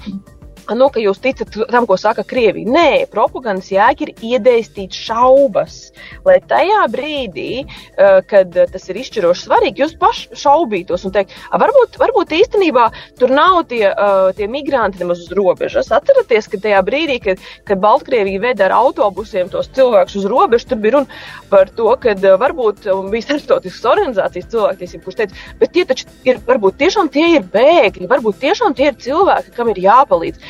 [0.76, 2.70] nu, ka jūs ticat tam, ko saka Krievija.
[2.70, 5.90] Nē, propagandas jēga ir iedēstīt šaubas,
[6.26, 11.98] lai tajā brīdī, uh, kad tas ir izšķiroši svarīgi, jūs paši šaubītos un teikt, varbūt,
[12.00, 12.88] varbūt īstenībā
[13.20, 15.90] tur nav tie, uh, tie migranti nemaz uz robežas.
[15.94, 20.82] Atcerieties, ka tajā brīdī, kad, kad Baltkrievija veda ar autobusiem tos cilvēkus uz robežu, tur
[20.82, 21.20] bija runa
[21.50, 26.78] par to, ka varbūt bija starptautiskas organizācijas cilvēktiesību, kurš teica, bet tie taču ir, varbūt
[26.80, 30.49] tiešām tie ir bēgļi, varbūt tiešām tie ir cilvēki, kam ir jāpalīdz.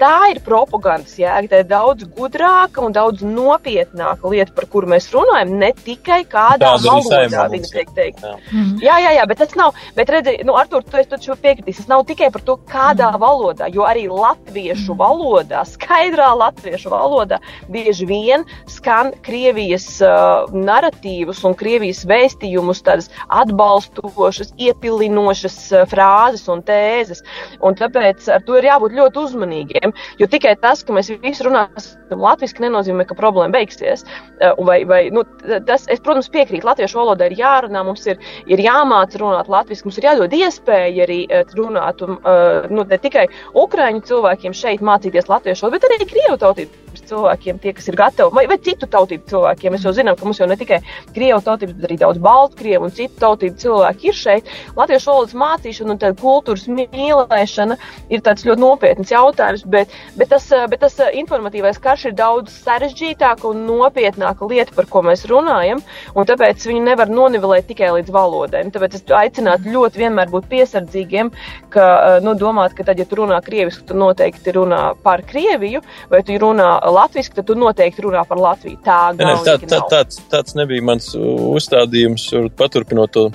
[0.00, 1.48] Tā ir propagandas jēga.
[1.50, 5.52] Tā ir daudz gudrāka un daudz nopietnāka lieta, par kuru mēs runājam.
[5.60, 8.22] Ne tikai kādā valodā viņa tiek teikt.
[8.24, 8.36] Jā.
[8.48, 8.78] Mhm.
[8.80, 9.76] jā, jā, jā, bet tas nav.
[9.96, 11.82] Bet redzi, nu, Artur, tu esi piekritīs.
[11.82, 13.20] Tas nav tikai par to, kādā mm.
[13.20, 14.98] valodā, jo arī latviešu mm.
[15.00, 24.54] valodā, skaidrā latviešu valodā, bieži vien skan Krievijas uh, narratīvus un Krievijas vēstījumus, tādas atbalstošas,
[24.56, 27.20] iepilinošas uh, frāzes un tēzes.
[27.60, 30.18] Un tāpēc ar to ir jābūt ļoti uzmanīgiem problēmu.
[30.18, 34.04] Jo tikai tas, ka mēs visi runāsim latviešu, nenozīmē, ka problēma beigsies.
[34.40, 35.24] Eh, vai, vai, nu,
[35.66, 39.98] tas, es, protams, piekrītu, latviešu valoda ir jārunā, mums ir, ir jāmāca runāt latviešu, mums
[39.98, 45.28] ir jādod iespēja arī eh, runāt un, eh, nu, ne tikai ukraiņu cilvēkiem šeit mācīties
[45.28, 49.74] latviešu bet arī krievu tautības cilvēkiem, tie, kas ir gatavi, vai, vai citu tautību cilvēkiem.
[49.74, 50.80] Mēs jau zinām, ka mums jau ne tikai
[51.14, 54.50] krievu tautības, bet arī daudz baltkrievu un citu tautību cilvēki ir šeit.
[54.78, 57.78] Latviešu valodas mācīšana un kultūras mīlēšana
[58.10, 63.48] ir tāds ļoti nopietns jautājums, bet, bet, tas, bet tas informatīvais karš ir daudz sarežģītāka
[63.50, 65.82] un nopietnāka lieta, par ko mēs runājam,
[66.14, 68.64] un tāpēc viņu nevar nonivelēt tikai līdz valodai.
[68.74, 71.32] Tāpēc es aicinātu ļoti vienmēr būt piesardzīgiem,
[71.72, 71.86] ka,
[72.24, 76.36] nu, domāt, ka tad, ja tu runā krieviski, tu noteikti runā par Krieviju, vai tu
[76.40, 78.78] runā latviešu, tad tu noteikti runā par Latviju.
[78.84, 83.26] Tā, ne, tā, tā, tāds, tāds nebija mans uzstādījums, paturpinot to,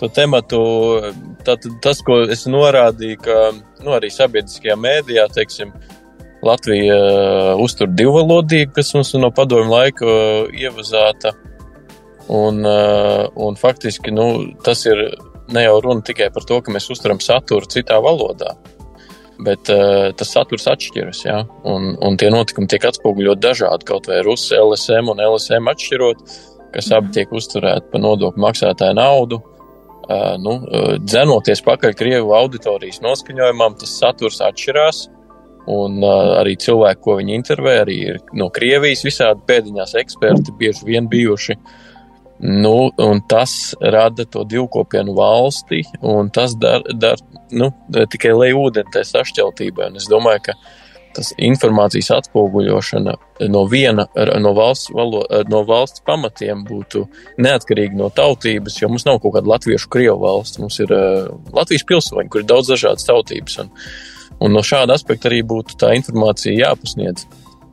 [0.00, 0.60] to tematu.
[1.46, 3.38] Tātad tas, ko es norādīju, ka
[3.82, 5.74] nu, arī sabiedriskajā mēdījā, teiksim,
[6.42, 11.36] Latvija uh, uztur divvalodību, kas mums no padomju laika uh, ievazāta.
[12.32, 14.26] Un, uh, un faktiski nu,
[14.66, 15.04] tas ir
[15.54, 18.56] ne jau runa tikai par to, ka mēs uzturam saturu citā valodā,
[19.40, 21.22] bet uh, tas saturs atšķiras.
[21.26, 21.42] Ja?
[21.68, 26.26] Un, un tie notikumi tiek atspoguļot dažādi, kaut vai Rusi, LSM un LSM atšķirot,
[26.74, 29.40] kas abi tiek uzturēti par nodokļu maksātāju naudu.
[30.02, 35.06] Uh, nu, uh, dzenoties pakaļ Krievu auditorijas noskaņojumam, tas saturs atšķirās.
[35.72, 40.88] Un uh, arī cilvēki, ko viņi intervē, arī ir no Krievijas visādi pēdiņās eksperti, bieži
[40.88, 41.56] vien bijuši.
[42.42, 42.90] Nu,
[43.30, 47.20] tas rada to divkopienu valsti, un tas dar, dar
[47.54, 47.70] nu,
[48.10, 49.92] tikai lai ūdeni tai sašķeltībai.
[49.92, 50.56] Un es domāju, ka
[51.14, 53.14] tas informācijas atspoguļošana
[53.52, 54.08] no viena,
[54.42, 55.20] no valsts, valo,
[55.52, 57.04] no valsts pamatiem būtu
[57.44, 60.58] neatkarīga no tautības, jo mums nav kaut kāda latviešu krievu valsts.
[60.62, 63.60] Mums ir uh, Latvijas pilsoņi, kur ir daudz dažādas tautības.
[63.62, 63.70] Un,
[64.42, 67.26] Un no šāda aspekta arī būtu tā informācija jāpasniedz.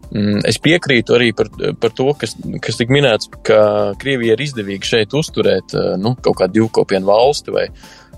[0.09, 2.33] Mm, es piekrītu arī par, par to, kas,
[2.65, 3.59] kas tika minēts, ka
[4.01, 7.67] Krievija ir izdevīgi šeit uzturēt eh, nu, kaut kādu divkopienu valsti vai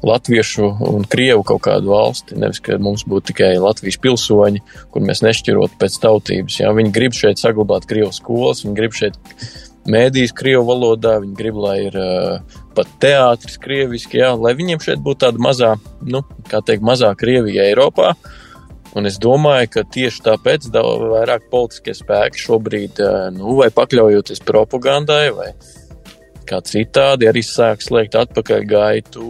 [0.01, 2.37] latviešu un krievu kaut kādu valsti.
[2.41, 6.61] Nevis, ka mums būtu tikai Latvijas pilsoņi, kur mēs nešķirotu pēc tautības.
[6.63, 6.71] Jā.
[6.77, 9.19] Viņi grib šeit saglabāt krievu skolas, viņi grib šeit
[9.91, 15.01] mēdīs krievu valodā, viņi grib, lai ir uh, pat teātris krieviski, jā, lai viņiem šeit
[15.03, 15.73] būtu tāda mazā,
[16.05, 18.13] nu, kā teikt, mazā Krievija Eiropā.
[18.91, 25.29] Un es domāju, ka tieši tāpēc vairāk politiskie spēki šobrīd, uh, nu, vai pakļaujoties propagandai,
[25.35, 25.51] vai
[26.47, 29.27] kā citādi, arī sāk slēgt atpakaļ gaitu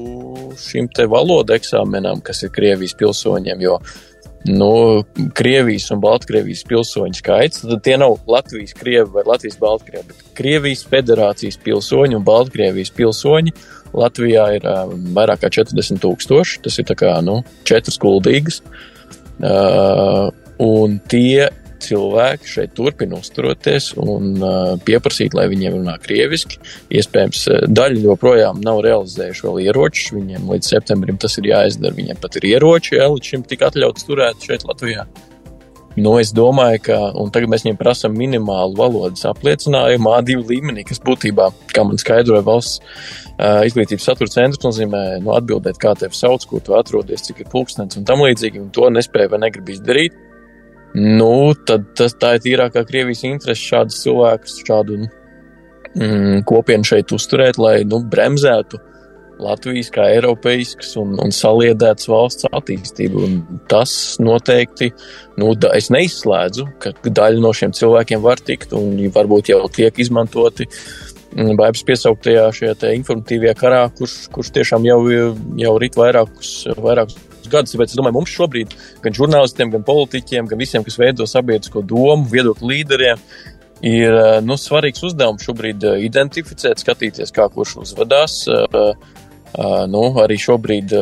[0.57, 3.75] šim te valodu eksāmenam, kas ir Krievijas pilsoņiem, jo
[4.49, 4.71] nu,
[5.37, 10.81] Krievijas un Baltkrievijas pilsoņu skaits, tad tie nav Latvijas, Krievi vai Latvijas, Baltkrievi, bet Krievijas
[10.89, 13.53] federācijas pilsoņi un Baltkrievijas pilsoņi.
[13.91, 18.61] Latvijā ir um, vairāk kā 40 tūkstoši, tas ir kā, nu, četras kuldīgas.
[18.63, 18.90] Uh,
[19.41, 21.49] un tie
[21.81, 26.59] cilvēki šeit turpina uzturoties un uh, pieprasīt, lai viņiem runā krieviski.
[26.93, 30.13] Iespējams, uh, daļa joprojām nav realizējuši vēl ieročus.
[30.17, 31.97] Viņiem līdz septembrim tas ir jāizdara.
[31.97, 35.07] Viņiem pat ir ieroči, jā, līdz šim tika atļauts turēt šeit Latvijā.
[35.99, 36.97] Nu, es domāju, ka
[37.35, 42.79] tagad mēs viņiem prasām minimālu valodas apliecinājumu A2 līmenī, kas būtībā, kā man skaidroja valsts
[42.79, 47.49] uh, izglītības satura centrs, nozīmē nu, atbildēt, kā tevi sauc, kur tu atrodies, cik ir
[47.51, 48.61] pulkstenis un tam līdzīgi.
[48.63, 50.15] Un to nespēja vai negrib izdarīt.
[50.95, 57.59] Nu, tad tas, tā ir tīrākā Krievijas interese šādus cilvēkus, šādu mm, kopienu šeit uzturēt,
[57.59, 58.79] lai nu, bremzētu
[59.41, 63.23] Latvijas kā Eiropeiskas un, un saliedētas valsts attīstību.
[63.27, 64.91] Un tas noteikti,
[65.41, 69.97] nu, da, es neizslēdzu, ka daļa no šiem cilvēkiem var tikt un varbūt jau tiek
[70.01, 70.67] izmantoti
[71.35, 75.01] mm, piesauktajā šajā informatīvajā karā, kurš, kurš tiešām jau,
[75.61, 77.19] jau rit vairākus, vairākus
[77.51, 77.73] gadus.
[77.75, 82.27] Tāpēc es domāju, mums šobrīd, gan žurnālistiem, gan politiķiem, gan visiem, kas veido sabiedrisko domu,
[82.31, 83.23] viedokļu līderiem,
[83.81, 88.43] ir eh, nu, svarīgs uzdevums šobrīd eh, identificēt, skatīties, kā kurš uzvedās.
[89.51, 90.95] Eh, nu, arī šobrīd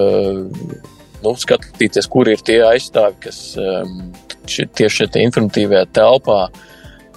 [1.19, 3.39] nu, skatīties, kur ir tie aizstāvi, kas
[4.49, 6.67] tieši šajā informatīvajā telpā uh,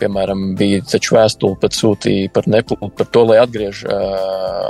[0.02, 3.84] piemēram, bija taču vēstule pat sūtīja par, nepl, par to, lai atgriež,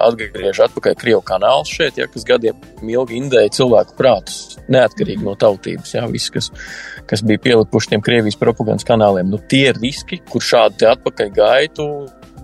[0.08, 5.94] atgriež atpakaļ Krievu kanāls šeit, ja, kas gadiem ilgi indēja cilvēku prātus, neatkarīgi no tautības,
[5.96, 6.50] ja, viss, kas,
[7.10, 9.30] kas bija pielikuši tiem Krievijas propagandas kanāliem.
[9.32, 11.88] Nu, tie riski, kur šādu te atpakaļ gaitu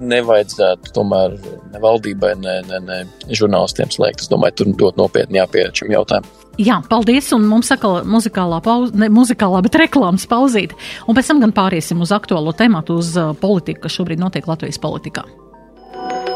[0.01, 1.37] nevajadzētu tomēr
[1.73, 2.99] ne valdībai, ne, ne, ne
[3.35, 4.25] žurnālistiem slēgt.
[4.25, 6.35] Es domāju, tur ļoti nopietni jāpieiet šim jautājumam.
[6.59, 10.75] Jā, paldies, un mums atkal muzikālā pauze, ne muzikālā, bet reklāmas pauzīt,
[11.07, 15.23] un pēc tam gan pāriesim uz aktuālo tematu, uz politiku, kas šobrīd notiek Latvijas politikā.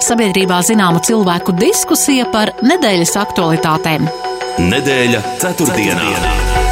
[0.03, 4.07] Sabiedrībā zināma cilvēku diskusija par nedēļas aktualitātēm.
[4.63, 6.07] Nedēļa ceturtdienā.
[6.07, 6.72] ceturtdienā.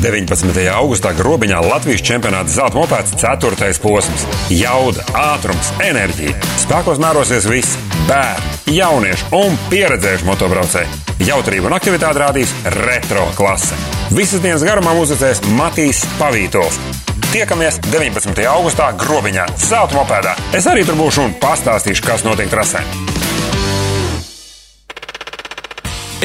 [0.00, 0.52] 19.
[0.74, 3.70] augustā grobiņā Latvijas čempionāta zelta mopēts 4.
[3.82, 4.26] posms.
[4.52, 6.36] Jauda, ātrums, enerģija.
[6.62, 7.80] Spēkos mērosies visi-
[8.10, 11.02] bērni, jaunieši un pieredzējuši motobraucēji.
[11.26, 12.52] Jautrību un aktivitāti rādīs
[12.84, 13.74] retro klase.
[14.10, 16.78] Visas dienas garumā uzticēs Matīs Pavītols.
[17.32, 18.46] Tiekamies 19.
[18.46, 20.36] augustā grobiņā, zelta mopēdā.
[20.52, 23.15] Es arī tur būšu un pastāstīšu, kas notiek trasē.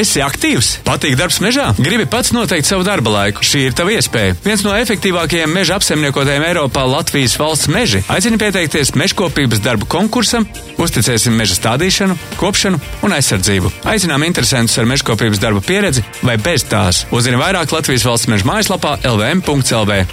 [0.02, 3.44] Esi aktīvs, patīk darbs mežā, gribi pats noteikt savu darba laiku.
[3.46, 4.34] Šī ir tava iespēja.
[4.42, 8.02] Viens no efektīvākajiem meža apsaimniekotājiem Eiropā- Latvijas valsts meži.
[8.10, 10.48] Aicini pieteikties mežkopības darbu konkursam,
[10.82, 13.72] uzticēsim meža stādīšanu, kopšanu un aizsardzību.
[13.86, 17.06] Aicinām interesantus ar mežkopības darba pieredzi vai bez tās.
[17.12, 20.06] Uzzini vairāk Latvijas valsts meža mājaslapā lvm.lv.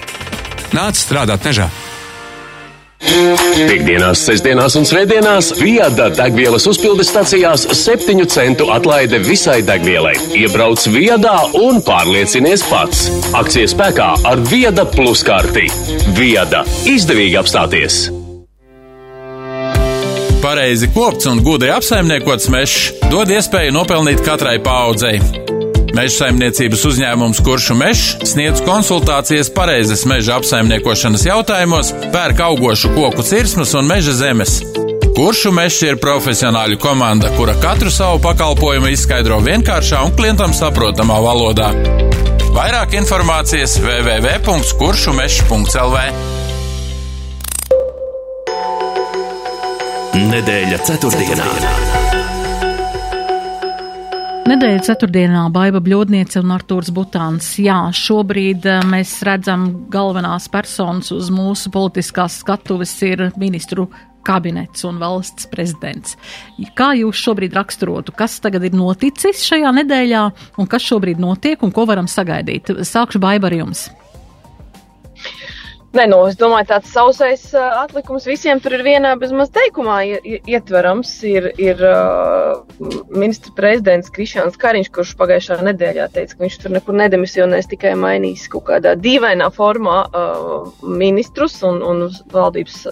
[0.76, 1.87] Nāc strādāt mežā!
[2.98, 10.16] Piektdienās, sestdienās un svētdienās Viada degvielas uzpildes stacijās 7 centu atlaide visai degvielai.
[10.38, 13.06] Iebrauc Viedā un pārliecinies pats.
[13.38, 15.68] Akcijas spēkā ar Vieda plus karti.
[16.18, 18.08] Vieda izdevīgi apstāties!
[20.38, 25.18] Pareizi kopts un gudri apsaimniekots mežs dod iespēju nopelnīt katrai paudzei.
[25.98, 33.74] Meža saimniecības uzņēmums Kuršu mežs sniedz konsultācijas pareizes meža apsaimniekošanas jautājumos, pērk augošu koku cirsmas
[33.74, 34.62] un meža zemes.
[35.16, 41.74] Kuršu mežs ir profesionāļu komanda, kura katru savu pakalpojumu izskaidro vienkāršā un klientam saprotamā valodā.
[42.54, 45.96] Vairāk informācijas www.kuršumežs.lv
[50.30, 51.97] Nedēļa ceturtdienā.
[54.48, 57.50] Nedēļas ceturtdienā Baiva Bļodniece un Artūrs Butāns.
[57.60, 63.90] Jā, šobrīd eh, mēs redzam galvenās personas uz mūsu politiskās skatuves ir ministru
[64.24, 66.16] kabinets un valsts prezidents.
[66.78, 70.24] Kā jūs šobrīd raksturotu, kas tagad ir noticis šajā nedēļā
[70.56, 72.72] un kas šobrīd notiek un ko varam sagaidīt?
[72.88, 73.90] Sākšu Baiva ar jums.
[75.98, 81.10] Nē, nu, es domāju, tāds sausais uh, atlikums visiem tur ir vienā bezmaz teikumā ietverams.
[81.26, 82.60] Ir, ir uh,
[83.10, 88.46] ministra prezidents Krišāns Kariņš, kurš pagājušā nedēļā teica, ka viņš tur nekur nedemisionēs, tikai mainīs
[88.52, 92.84] kaut kādā dīvainā formā uh, ministrus un, un valdības,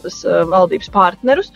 [0.51, 1.55] valdības partnerus.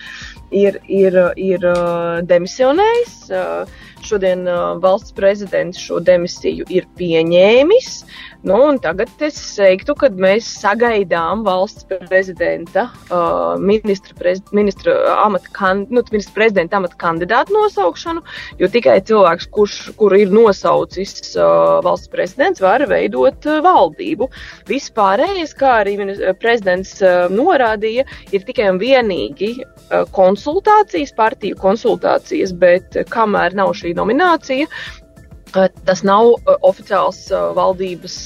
[0.54, 3.16] Ir, ir, ir uh, demisionējis.
[3.34, 7.90] Uh, šodien uh, valsts prezidents šo demisiju ir pieņēmis.
[8.40, 14.94] Uh, Nu, tagad es teiktu, ka mēs sagaidām valsts prezidenta, uh, ministra, prez, ministra,
[15.26, 18.22] amata, kan, nu, ministra prezidenta amata kandidātu nosaukšanu,
[18.62, 24.30] jo tikai cilvēks, kurš, kuru ir nosaucis uh, valsts prezidents, var veidot uh, valdību.
[24.72, 25.98] Vispārējais, kā arī
[26.40, 33.76] prezidents uh, norādīja, ir tikai un vienīgi uh, konsultācijas, partiju konsultācijas, bet uh, kamēr nav
[33.76, 34.72] šī nominācija,
[35.52, 36.34] Tas nav
[36.66, 37.24] oficiāls
[37.56, 38.16] valdības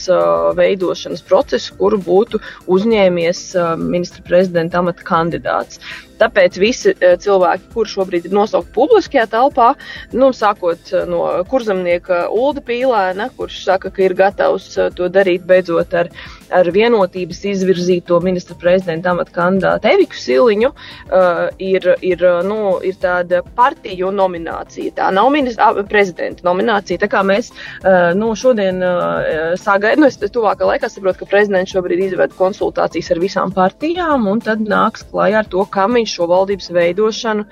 [0.59, 2.41] veidošanas process, kuru būtu
[2.77, 3.45] uzņēmies
[3.81, 5.81] ministra prezidenta amata kandidāts.
[6.21, 9.73] Tāpēc visi eh, cilvēki, kuriem šobrīd ir nosaukti publiskajā telpā,
[10.15, 15.45] nu, sākot eh, no kurzemnieka Ulda Pīlēna, kurš saka, ka ir gatavs eh, to darīt
[15.49, 16.11] beidzot ar,
[16.55, 23.41] ar vienotības izvirzīto ministra prezidenta amata kandidātu Eviku Siliņu, uh, ir, ir, nu, ir tāda
[23.57, 24.93] partiju nominācija.
[24.99, 27.01] Tā nav ministra, prezidenta nominācija.
[27.03, 31.75] Tā kā mēs uh, nu, šodien uh, sagaidām, nu, es tuvākā laikā saprotu, ka prezidents
[31.75, 36.29] šobrīd izved konsultācijas ar visām partijām un tad nāks klajā ar to, kam viņš šo
[36.31, 37.45] valdības veidošanu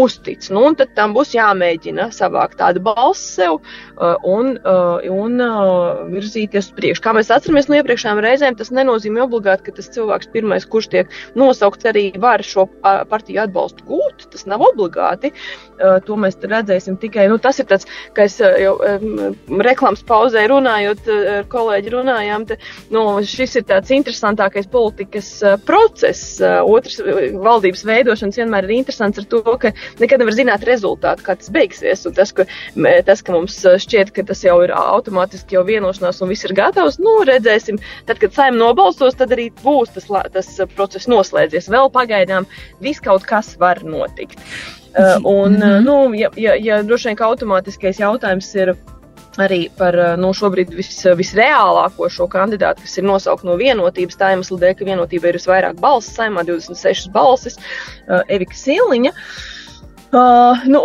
[0.00, 0.48] uztic.
[0.52, 6.02] Nu, un tad tam būs jāmēģina savākt tādu balsi sev uh, un, uh, un uh,
[6.12, 7.04] virzīties uz priekšu.
[7.04, 11.18] Kā mēs atceramies no iepriekšējām reizēm, tas nenozīmē obligāti, ka tas cilvēks pirmais, kurš tiek
[11.38, 14.28] nosaukts, arī var šo partiju atbalstu gūt.
[14.32, 15.32] Tas nav obligāti.
[16.06, 17.26] To mēs redzēsim tikai.
[17.30, 18.74] Nu, tas ir tāds, ka es jau
[19.64, 22.58] reklāmas pauzē runājot ar kolēģi runājām, te,
[22.92, 25.30] nu, šis ir tāds interesantākais politikas
[25.68, 26.40] process.
[26.40, 31.52] Otrs valdības veidošanas vienmēr ir interesants ar to, ka nekad nevar zināt rezultātu, kā tas
[31.54, 32.04] beigsies.
[32.08, 32.46] Un tas, ka,
[33.06, 37.00] tas, ka mums šķiet, ka tas jau ir automātiski jau vienošanās un viss ir gatavs,
[37.02, 37.80] nu, redzēsim.
[38.08, 41.70] Tad, kad saim nobalsos, tad arī būs tas, tas process noslēdzies.
[41.72, 42.48] Vēl pagaidām
[42.84, 44.40] viss kaut kas var notikt.
[44.90, 45.84] Uh, un, mm -hmm.
[45.84, 48.74] nu, ja, ja, ja droši vien ka automātiskais jautājums ir
[49.38, 54.58] arī par nu, šobrīd vis, visreālāko šo kandidātu, kas ir nosaukt no vienotības, tā iemesla
[54.58, 57.56] dēļ, ka vienotība ir visvairāk balsis, saimā 26 balsis,
[58.28, 59.10] Evika Siliņa.
[59.10, 59.49] Uh,
[60.10, 60.80] Uh, nu,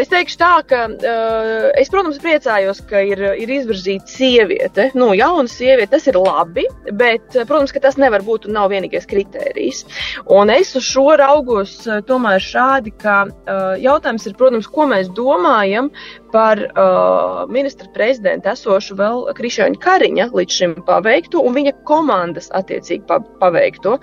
[0.00, 4.86] es teikšu tā, ka uh, es, protams, priecājos, ka ir, ir izvirzīta sieviete.
[4.96, 6.64] Nu, jauna sieviete, tas ir labi,
[6.96, 9.82] bet, protams, ka tas nevar būt un nav vienīgais kritērijs.
[10.32, 15.12] Un es uz šo raugos uh, tomēr šādi, ka uh, jautājums ir, protams, ko mēs
[15.12, 15.92] domājam
[16.32, 23.04] par uh, ministra prezidenta esošu vēl Krišāņa Kariņa līdz šim paveikto un viņa komandas attiecīgi
[23.08, 23.98] pa, paveikto.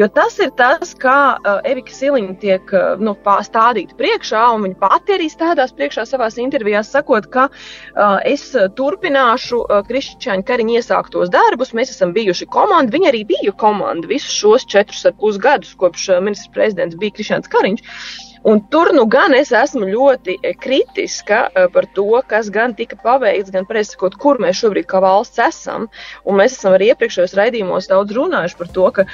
[0.00, 3.14] Jo tas ir tas, kā uh, Evika Siliņa tiek uh, nu,
[3.46, 8.48] stādīta priekšā, un viņa pati arī stādās priekšā savās intervijās, sakot, ka uh, es
[8.78, 14.32] turpināšu uh, Krišāņa Kariņa iesāktos darbus, mēs esam bijuši komanda, viņa arī bija komanda visus
[14.32, 17.84] šos četrus ar pus gadus, kopš uh, ministra prezidents bija Krišāns Kariņš.
[18.46, 21.38] Un tur nu gan es esmu ļoti kritiska
[21.74, 25.88] par to, kas gan tika paveikts, gan presakot, kur mēs šobrīd kā valsts esam.
[26.22, 29.06] Un mēs esam arī iepriekšējos raidījumos daudz runājuši par to, ka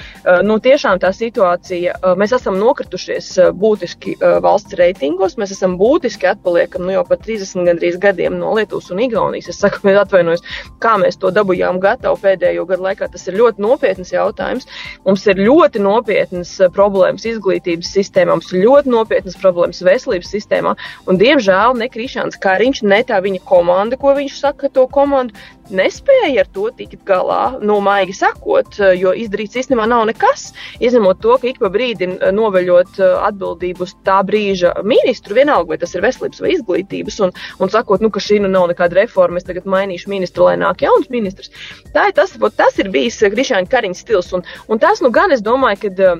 [0.45, 6.93] nu, tiešām tā situācija, mēs esam nokritušies būtiski valsts reitingos, mēs esam būtiski atpaliekam nu,
[6.99, 9.49] jau pat 30 gandrīz gadiem no Lietuvas un Igaunijas.
[9.55, 10.45] Es saku, mēs atvainojos,
[10.85, 13.09] kā mēs to dabūjām gatavu pēdējo gadu laikā.
[13.16, 14.68] Tas ir ļoti nopietns jautājums.
[15.09, 20.75] Mums ir ļoti nopietnas problēmas izglītības sistēmā, mums ir ļoti nopietnas problēmas veselības sistēmā.
[21.07, 25.37] Un, diemžēl, ne Krišāns Kariņš, ne tā viņa komanda, ko viņš saka, to komandu
[25.73, 30.51] nespēja ar to tikt galā, no nu, maigi sakot, jo izdarīts īstenībā nav nekas.
[30.83, 35.95] Izņemot to, ka ik pa brīdim noveļot atbildību uz tā brīža ministru, vienalga, vai tas
[35.95, 39.49] ir veselības vai izglītības, un, un sakot, nu, ka šī nu nav nekāda reforma, es
[39.49, 41.53] tagad mainīšu ministru, lai nāk jauns ministrs.
[41.95, 45.45] Tā ir tas, tas ir bijis Krišāņa Kariņa stils, un, un tas, nu, gan es
[45.45, 46.16] domāju, ka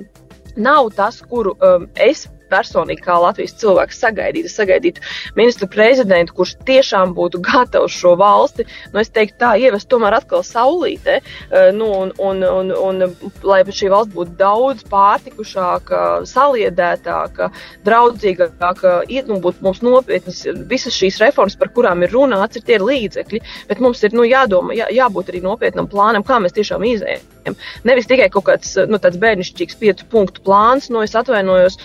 [0.57, 4.53] nav tas, kuru um, es personīgi kā Latvijas cilvēks sagaidītu.
[4.53, 5.05] Sagaidītu
[5.39, 10.45] ministru prezidentu, kurš tiešām būtu gatavs šo valsti, nu, es teiktu, tā ievest tomēr atkal
[10.47, 13.03] saulītē, eh, nu, un, un, un, un
[13.47, 17.51] lai šī valsts būtu daudz pārtikušāka, saliedētāka,
[17.87, 22.79] draudzīgāka, iet, nu, būtu mums nopietnas visas šīs reformas, par kurām ir runāts, ir tie
[22.83, 27.57] līdzekļi, bet mums ir nu, jādomā, jā, jābūt arī nopietnam plānam, kā mēs tiešām izējam.
[27.89, 31.79] Nevis tikai kaut kāds nu, bērnišķīgs piecu punktu plāns, no nu, es atvainojos,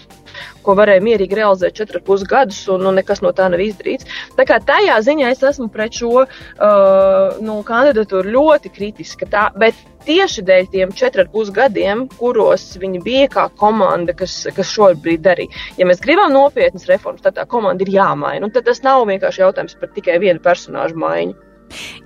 [0.68, 4.08] ko varēja mierīgi realizēt 4,5 gadus, un nu, nekas no tā nav izdarīts.
[4.38, 9.30] Tā kā tajā ziņā es esmu pret šo uh, nu, kandidatūru ļoti kritiska.
[9.32, 15.24] Tā, bet tieši dēļ tiem 4,5 gadiem, kuros viņi bija kā komanda, kas, kas šobrīd
[15.26, 15.66] darīja.
[15.80, 18.48] Ja mēs gribam nopietnas reformas, tad tā komanda ir jāmaina.
[18.48, 21.47] Un tad tas nav vienkārši jautājums par tikai vienu personāžu maiņu.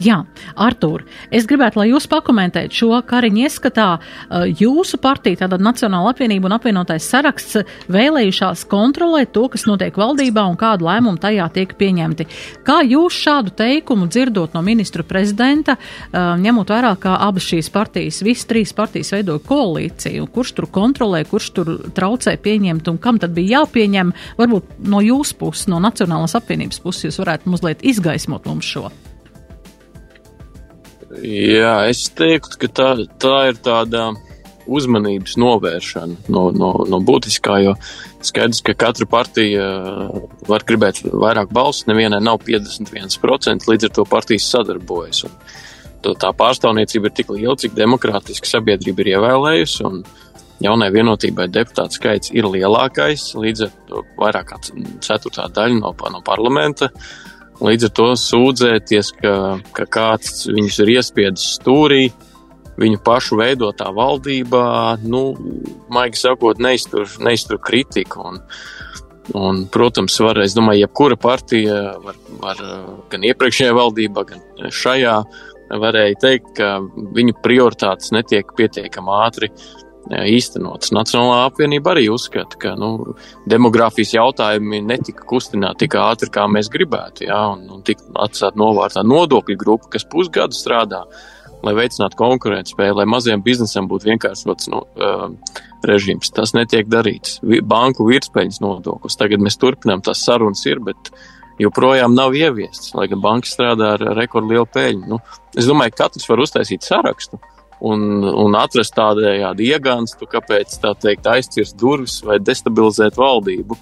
[0.02, 0.24] Jā,
[0.56, 3.88] Artur, es gribētu, lai jūs pakomentētu šo kariņu ieskatā.
[4.58, 10.58] Jūsu partija, tātad Nacionāla apvienība un apvienotais saraksts, vēlējušās kontrolēt to, kas notiek valdībā un
[10.60, 12.28] kādu lēmumu tajā tiek pieņemti.
[12.68, 15.78] Kā jūs šādu teikumu dzirdot no ministra prezidenta,
[16.12, 21.52] ņemot vērā, kā abas šīs partijas, visas trīs partijas veidoja koalīciju, kurš tur kontrolē, kurš
[21.60, 26.82] tur traucē pieņemt un kam tad bija jāpieņem, varbūt no jūsu puses, no Nacionālās apvienības
[26.82, 28.90] puses, jūs varētu mazliet izgaismot mums šo.
[31.22, 32.90] Jā, es teiktu, ka tā,
[33.22, 34.10] tā ir tāda
[34.72, 37.76] uzmanības novēršana no, no, no būtiskā, jo
[38.26, 44.06] skaidrs, ka katra partija uh, var gribēt vairāk balsu, nevienai nav 51%, līdz ar to
[44.10, 45.26] partijas sadarbojas.
[45.28, 50.02] Un tā pārstāvniecība ir tik liela, cik demokrātiski sabiedrība ir ievēlējusi, un
[50.62, 54.62] jaunai vienotībai deputātu skaits ir lielākais, līdz ar to vairāk kā
[55.06, 56.90] ceturtā daļa no, no parlamenta.
[56.90, 57.31] Uh,
[57.62, 59.34] Līdz ar to sūdzēties, ka,
[59.78, 62.08] ka kāds viņus ir iespiedis stūrī,
[62.82, 64.66] viņu pašu veidotā valdībā,
[65.06, 65.24] nu,
[65.94, 68.26] maigi sakot, neiztur, neiztur kritiku.
[68.32, 68.42] Un,
[69.38, 72.66] un, protams, var, es domāju, jebkura partija, var, var
[73.14, 75.16] gan iepriekšējā valdībā, gan šajā,
[75.82, 76.74] varēja teikt, ka
[77.16, 79.52] viņu prioritātes netiek pietiekami ātri
[80.12, 80.92] īstenotas.
[80.96, 83.16] Nacionālā apvienība arī uzskata, ka nu,
[83.50, 87.26] demogrāfijas jautājumi netika kustināti tik ātri, kā mēs gribētu.
[87.28, 91.04] Jā, un, un tika atstāt novārtā nodokļu grupa, kas pusgadu strādā,
[91.66, 96.34] lai veicinātu konkurētspēju, lai maziem biznesam būtu vienkāršots nu, uh, režīms.
[96.36, 97.38] Tas netiek darīts.
[97.62, 99.20] Banku virspeļņas nodoklis.
[99.20, 101.14] Tagad mēs turpinām, tas sarunas ir, bet
[101.62, 105.08] joprojām nav ieviests, lai gan banka strādā ar rekordlielu peļņu.
[105.14, 105.22] Nu,
[105.54, 107.38] es domāju, ka katrs var uztaisīt sarakstu
[107.82, 113.78] un, un atrast tādējādi iegānstu, kāpēc tā teikt aizcirst durvis vai destabilizēt valdību.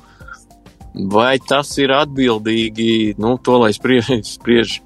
[1.14, 4.80] Vai tas ir atbildīgi, nu, to lai spriež, spriež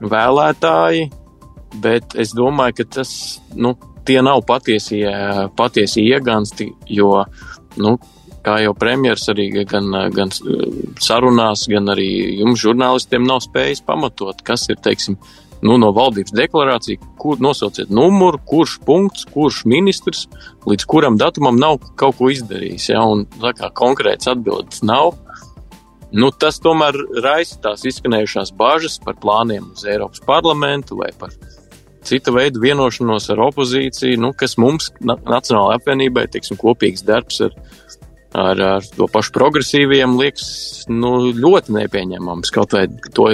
[0.00, 1.08] vēlētāji,
[1.82, 3.12] bet es domāju, ka tas,
[3.54, 3.74] nu,
[4.08, 5.04] tie nav patiesie,
[5.58, 7.12] patiesie iegānsti, jo,
[7.80, 7.96] nu,
[8.44, 10.32] kā jau premjeras arī gan, gan
[11.02, 12.08] sarunās, gan arī
[12.40, 15.18] jums žurnālistiem nav spējis pamatot, kas ir, teiksim,
[15.62, 20.26] nu, no valdības deklarācija, kur nosauciet numuru, kurš punkts, kurš ministrs
[20.68, 22.90] līdz kuram datumam nav kaut ko izdarījis.
[22.92, 25.14] Ja, un tā kā konkrēts atbildes nav.
[26.10, 31.36] Nu, tas tomēr raisa tās izskanējušās bažas par plāniem uz Eiropas parlamentu vai par
[32.06, 37.54] cita veida vienošanos ar opozīciju, nu, kas mums, Nacionālajai apvienībai, teiksim, kopīgs darbs ar
[38.36, 40.50] ar, ar to pašu progresīviem liekas
[40.90, 42.52] nu, ļoti nepieņemams.
[42.54, 43.30] Kaut vai to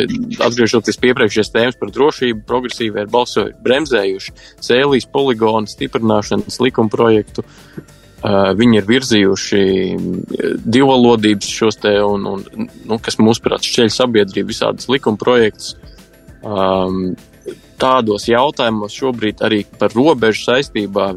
[0.47, 7.44] atgriežoties pie iepriekšējās tēmas par drošību, progresīvi ir balsojuši, bremzējuši cēlīs poligonu stiprināšanas likuma projektu.
[7.47, 9.62] Uh, viņi ir virzījuši
[10.64, 15.74] divvalodības šos te, un, un, nu, kas mūsuprāt šķeļ sabiedrību visādas likuma projekts.
[16.40, 17.14] Um,
[17.81, 21.11] tādos jautājumos šobrīd arī par robežu saistībā,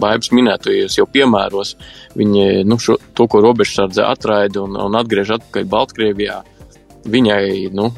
[0.00, 1.74] Baibas minētajos jau piemēros,
[2.18, 6.40] viņi nu, šo, to, ko robežsardze atraida un, un atgriež atpakaļ Baltkrievijā,
[7.08, 7.44] viņai,
[7.76, 7.90] nu,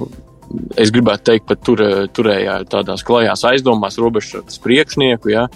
[0.80, 1.82] es gribētu teikt, pat tur,
[2.14, 5.48] turējā tādās klajās aizdomās robežsardzes priekšnieku, ja,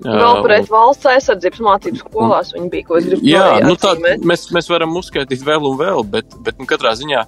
[0.00, 3.32] Vēl pret uh, valsts aizsardzības mācību skolās viņi bija, ko es gribēju.
[3.34, 7.26] Jā, nu tā, mēs, mēs varam uzskaitīt vēl un vēl, bet, bet nu, katrā ziņā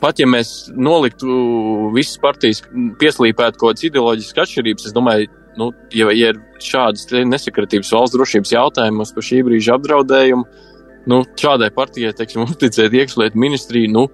[0.00, 2.62] pat ja mēs noliktu visas partijas,
[3.00, 5.30] pieslīpētu kaut kādas ideoloģiskas atšķirības, es domāju,
[5.60, 10.46] nu, ja, ja ir šādas nesakritības valsts drošības jautājumos par šī brīža apdraudējumu,
[11.10, 14.06] nu, šādai partijai, teiksim, uzticēt iekšlietu ministriju, nu,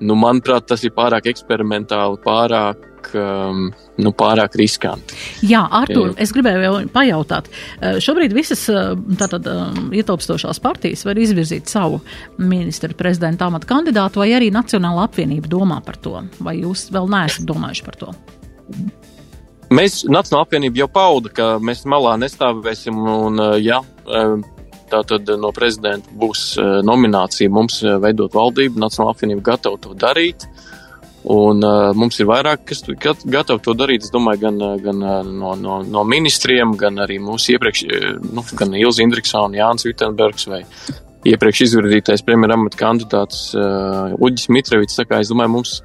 [0.00, 3.68] nu, manuprāt, tas ir pārāk eksperimentāli, pārāk um,
[4.00, 5.16] nu, pārāk riskanti.
[5.46, 7.50] Jā, Artur, es gribēju vēl pajautāt.
[7.50, 12.00] Uh, šobrīd visas uh, tātad um, ietilpstošās partijas var izvirzīt savu
[12.38, 17.48] ministru prezidenta amata kandidātu, vai arī Nacionāla apvienība domā par to, vai jūs vēl neesat
[17.48, 18.14] domājuši par to?
[19.70, 22.96] Mēs, Nacionāla apvienība jau pauda, ka mēs malā nestāvēsim,
[23.26, 23.82] un uh, ja
[24.90, 26.42] um, tā tad no prezidenta būs
[26.86, 30.48] nominācija mums veidot valdību, Nacionāla apvienība gatava to darīt.
[31.20, 32.80] Un, uh, mums ir vairāk, kas
[33.28, 34.06] gatavi to darīt.
[34.06, 37.84] Es domāju, gan, gan no, no, no ministriem, gan arī mūsu iepriekš,
[38.24, 40.62] nu, gan Ilza Indriksona, Jānis Vitenbergs vai
[41.28, 44.96] iepriekš izvirzītais premjeramata kandidāts uh, Uģis Mitrevits.
[44.96, 45.76] Tā kā es domāju, mums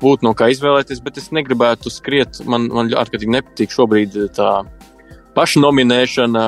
[0.00, 2.40] būtu no kā izvēlēties, bet es negribētu skriet.
[2.48, 4.52] Man, man ārkārtīgi nepatīk šobrīd tā
[5.38, 6.44] pašnominēšana,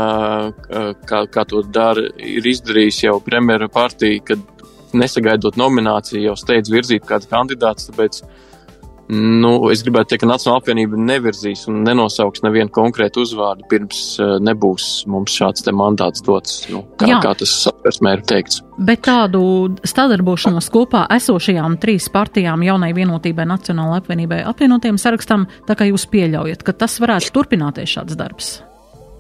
[1.07, 4.47] kā, kā to dara, ir izdarījis jau premjera partija, kad
[4.97, 7.91] nesagaidot nomināciju, jau steidz virzīt kādu kandidātu.
[7.91, 8.23] Tāpēc
[9.11, 14.37] nu, es gribētu teikt, ka Nacionāla apvienība nevirzīs un nenosauks nevienu konkrētu uzvārdu, pirms uh,
[14.43, 17.21] nebūs mums šāds mandāts dots, nu, kā, Jā.
[17.25, 18.63] kā tas satversmē ir teikts.
[18.79, 19.43] Bet tādu
[19.87, 26.67] sadarbošanos kopā esošajām trīs partijām, jaunai vienotībai, Nacionālajai apvienībai, apvienotiem sarakstam, tā kā jūs pieļaujat,
[26.67, 28.59] ka tas varētu turpināties šāds darbs?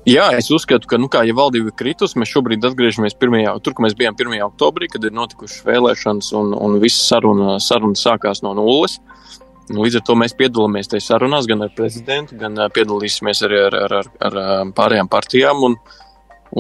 [0.09, 3.75] Jā, es uzskatu, ka, nu, kā ja valdība ir kritusi, mēs šobrīd atgriežamies pirmajā, tur,
[3.77, 4.39] kur mēs bijām 1.
[4.47, 8.97] oktobrī, kad ir notikušas vēlēšanas un, un viss saruna, saruna sākās no nulles.
[9.69, 13.77] Nu, līdz ar to mēs piedalāmies tajā sarunās gan ar prezidentu, gan piedalīsimies arī ar,
[13.77, 15.61] ar, ar, ar pārējām partijām.
[15.69, 15.77] Un,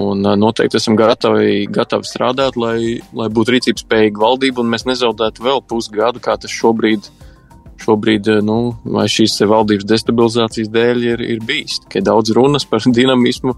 [0.04, 5.48] un noteikti esam gatavi, gatavi strādāt, lai, lai būtu rīcības spējīga valdība un mēs nezaudētu
[5.48, 7.19] vēl pusgadu, kā tas šobrīd ir
[7.84, 8.58] šobrīd eh, nu,
[9.10, 11.80] šīs valdības destabilizācijas dēļ ir, ir bijis.
[11.86, 13.56] Tikai daudz runas par dinamismu.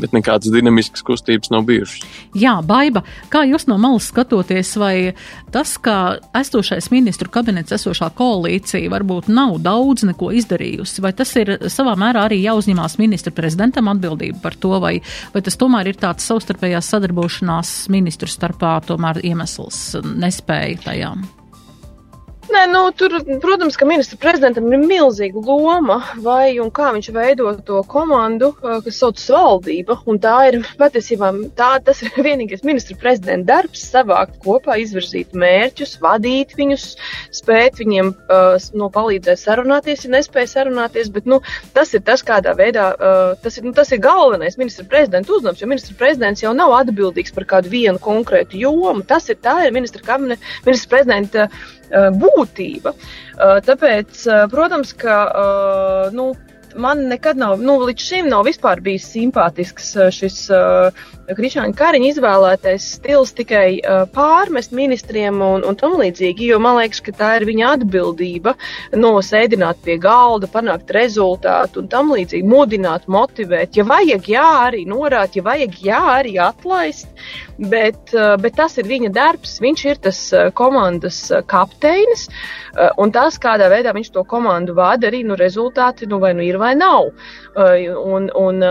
[0.00, 2.06] Bet nekādas dinamiskas kustības nav bijušas.
[2.38, 5.12] Jā, Baiba, kā jūs no malas skatoties, vai
[5.52, 11.58] tas, ka esošais ministru kabinets, esošā koalīcija varbūt nav daudz neko izdarījusi, vai tas ir
[11.68, 14.94] savā mērā arī jāuzņemās ministra prezidentam atbildību par to, vai,
[15.34, 21.28] vai tas tomēr ir tāds savstarpējās sadarbošanās ministru starpā tomēr iemesls nespēja tajām?
[22.52, 27.48] Nē, nu, tur, protams, ka ministra prezidentam ir milzīga loma, vai un kā viņš veido
[27.64, 29.96] to komandu, kas saucas valdība.
[30.20, 36.52] Tā ir patiesībā tā, tas ir vienīgais ministra prezidenta darbs, savākt kopā, izvirzīt mērķus, vadīt
[36.58, 36.86] viņus,
[37.40, 41.08] spēt viņiem uh, nu, palīdzēt sarunāties, ja nespēja sarunāties.
[41.14, 41.40] Bet nu,
[41.72, 45.64] tas ir tas, kādā veidā uh, tas, ir, nu, tas ir galvenais ministra prezidenta uzdevums,
[45.64, 49.00] jo ministra prezidents jau nav atbildīgs par kādu vienu konkrētu jomu.
[49.08, 51.48] Tas ir tā ir ministra kabineta, ministra prezidenta.
[51.48, 52.94] Uh, Eh, būtība.
[53.66, 55.16] Tāpēc, protams, ka
[56.14, 56.32] nu,
[56.76, 62.86] man nekad nav, nu, līdz šim nav vispār bijis simpātisks šis uh, Krišāņa Kariņa izvēlētais
[62.96, 67.46] stils tikai uh, pārmest ministriem un, un tam līdzīgi, jo man liekas, ka tā ir
[67.46, 68.56] viņa atbildība
[68.98, 73.78] nosēdināt pie galda, panākt rezultātu un tam līdzīgi, mudināt, motivēt.
[73.78, 77.10] Ja vajag, jā, arī norāt, ja vajag, jā, arī atlaist,
[77.58, 82.26] bet, uh, bet tas ir viņa darbs, viņš ir tas uh, komandas kapteinis,
[82.98, 86.56] un tas, kādā veidā viņš to komandu vada, arī nu, rezultāti nu, vai nu ir
[86.60, 87.10] vai nav.
[87.54, 88.64] Un, un,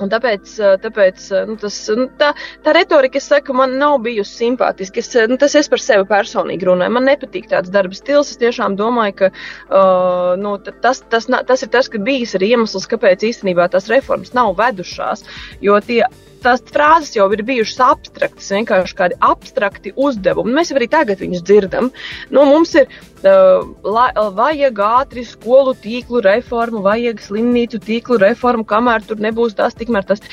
[0.00, 0.52] Un tāpēc,
[0.84, 2.30] tāpēc nu, tas, nu, tā,
[2.64, 5.02] tā retorika, saku, man nav bijusi simpātiska.
[5.02, 6.94] Es, nu, tas es par sevi personīgi runāju.
[6.96, 8.32] Man nepatīk tāds darba stils.
[8.32, 12.88] Es tiešām domāju, ka uh, nu, tas, tas, tas ir tas, ka bijis arī iemesls,
[12.90, 15.26] kāpēc īstenībā tās reformas nav vedušās.
[15.64, 16.04] Jo tie
[16.44, 20.54] tās frāzes jau ir bijušas abstraktas, vienkārši kādi abstrakti uzdevumi.
[20.56, 21.90] Mēs arī tagad viņus dzirdam.
[22.30, 29.06] Nu, mums ir uh, la, vajag ātri skolu tīklu reformu, vajag slimnīcu tīklu reformu, kamēr
[29.06, 30.24] tur nebūs tas, tikmēr tas.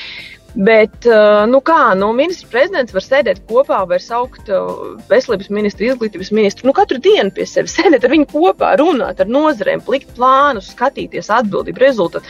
[0.55, 5.89] Bet, uh, nu kā, nu, ministrs prezidents var sēdēt kopā, var saukt uh, veselības ministru,
[5.91, 10.15] izglītības ministru, nu, katru dienu pie sevis sēdēt ar viņu kopā, runāt ar nozarēm, plikt
[10.17, 12.25] plānus, skatīties atbildību rezultātu.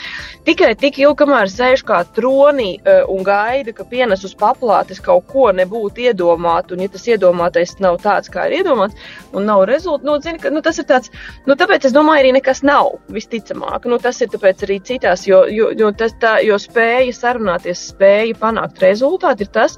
[0.48, 5.30] Tikai tik ilgi, kamēr sēž kā tronī uh, un gaida, ka pienes uz paplātes kaut
[5.32, 8.98] ko nebūtu iedomāt, un ja tas iedomātais nav tāds, kā ir iedomāts,
[9.32, 11.14] un nav rezultātu, nu, zini, ka, nu, tas ir tāds,
[11.48, 13.88] nu, tāpēc es domāju, arī nekas nav visticamāk.
[13.88, 18.17] Nu, tas ir tāpēc arī citās, jo, jo, jo, tas, tā, jo spēja sarunāties, spēja
[18.18, 19.78] spēja panākt rezultātu, ir tas,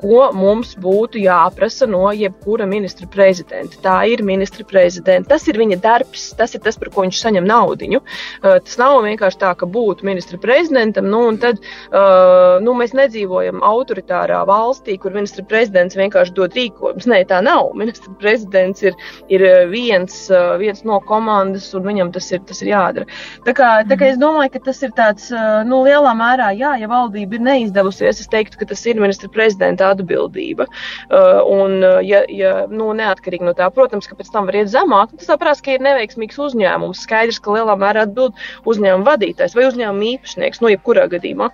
[0.00, 3.78] ko mums būtu jāprasa no jebkura ministra prezidenta.
[3.84, 5.34] Tā ir ministra prezidenta.
[5.34, 7.88] Tas ir viņa darbs, tas ir tas, par ko viņš saņem naudu.
[7.90, 12.94] Uh, tas nav vienkārši tā, ka būtu ministra prezidentam, nu, un tad uh, nu, mēs
[12.96, 17.08] nedzīvojam autoritārā valstī, kur ministra prezidents vienkārši dod rīkojumus.
[17.10, 17.72] Nē, tā nav.
[17.78, 18.96] Ministra prezidents ir,
[19.32, 23.08] ir viens, uh, viens no komandas, un viņam tas ir, tas ir jādara.
[23.46, 25.30] Tā kā, tā kā es domāju, ka tas ir tāds,
[25.68, 29.89] nu, lielā mērā, jā, ja valdība ir neizdevusies, es teiktu, ka tas ir ministra prezidenta
[29.92, 30.66] atbildība.
[31.08, 34.72] Uh, un, uh, ja, ja nu, neatkarīgi no tā, protams, ka pēc tam var iet
[34.72, 37.06] zemāk, tas saprās, ka ir neveiksmīgs uzņēmums.
[37.06, 38.38] Skaidrs, ka lielā mērā atbild
[38.70, 41.50] uzņēmuma vadītājs vai uzņēmuma īpašnieks, nu, jebkurā gadījumā.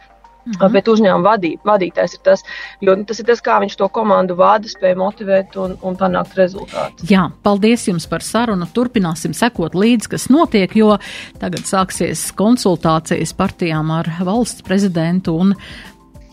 [0.46, 0.70] -huh.
[0.72, 2.44] Bet uzņēmuma vadī, vadītājs ir tas,
[2.84, 6.36] jo nu, tas ir tas, kā viņš to komandu vada, spēja motivēt un, un panākt
[6.38, 7.08] rezultātu.
[7.10, 8.68] Jā, paldies jums par sarunu.
[8.76, 10.96] Turpināsim sekot līdzi, kas notiek, jo
[11.40, 15.56] tagad sāksies konsultācijas partijām ar valsts prezidentu un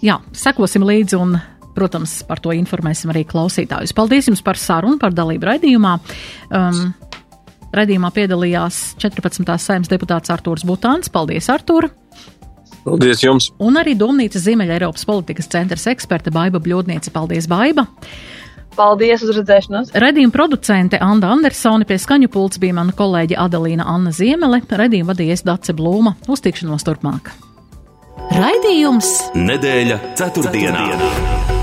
[0.03, 1.37] jā, sekosim līdzi un
[1.73, 3.95] Protams, par to informēsim arī klausītājus.
[3.97, 5.97] Paldies jums par sarunu, par dalību raidījumā.
[6.53, 6.93] Um,
[7.73, 9.49] Radījumā piedalījās 14.
[9.57, 11.09] saimnes deputāts Artūrs Butāns.
[11.09, 11.89] Paldies, Artūr!
[12.83, 13.49] Paldies jums!
[13.63, 17.09] Un arī Domnīcas Ziemeļa Eiropas politikas centras eksperte Baiba Bļodniece.
[17.15, 17.87] Paldies, Baiba!
[18.77, 19.93] Paldies uz redzēšanos!
[20.03, 24.61] Radījuma producente Anda Andersone pie skaņu pults bija mana kolēģe Adelīna Anna Ziemele.
[24.69, 26.13] Radījumu vadījies Dace Blūma.
[26.29, 27.33] Uz tikšanos turpmāk!
[28.33, 30.87] Raidījums Nedēļa ceturtdienā.
[30.93, 31.62] ceturtdienā.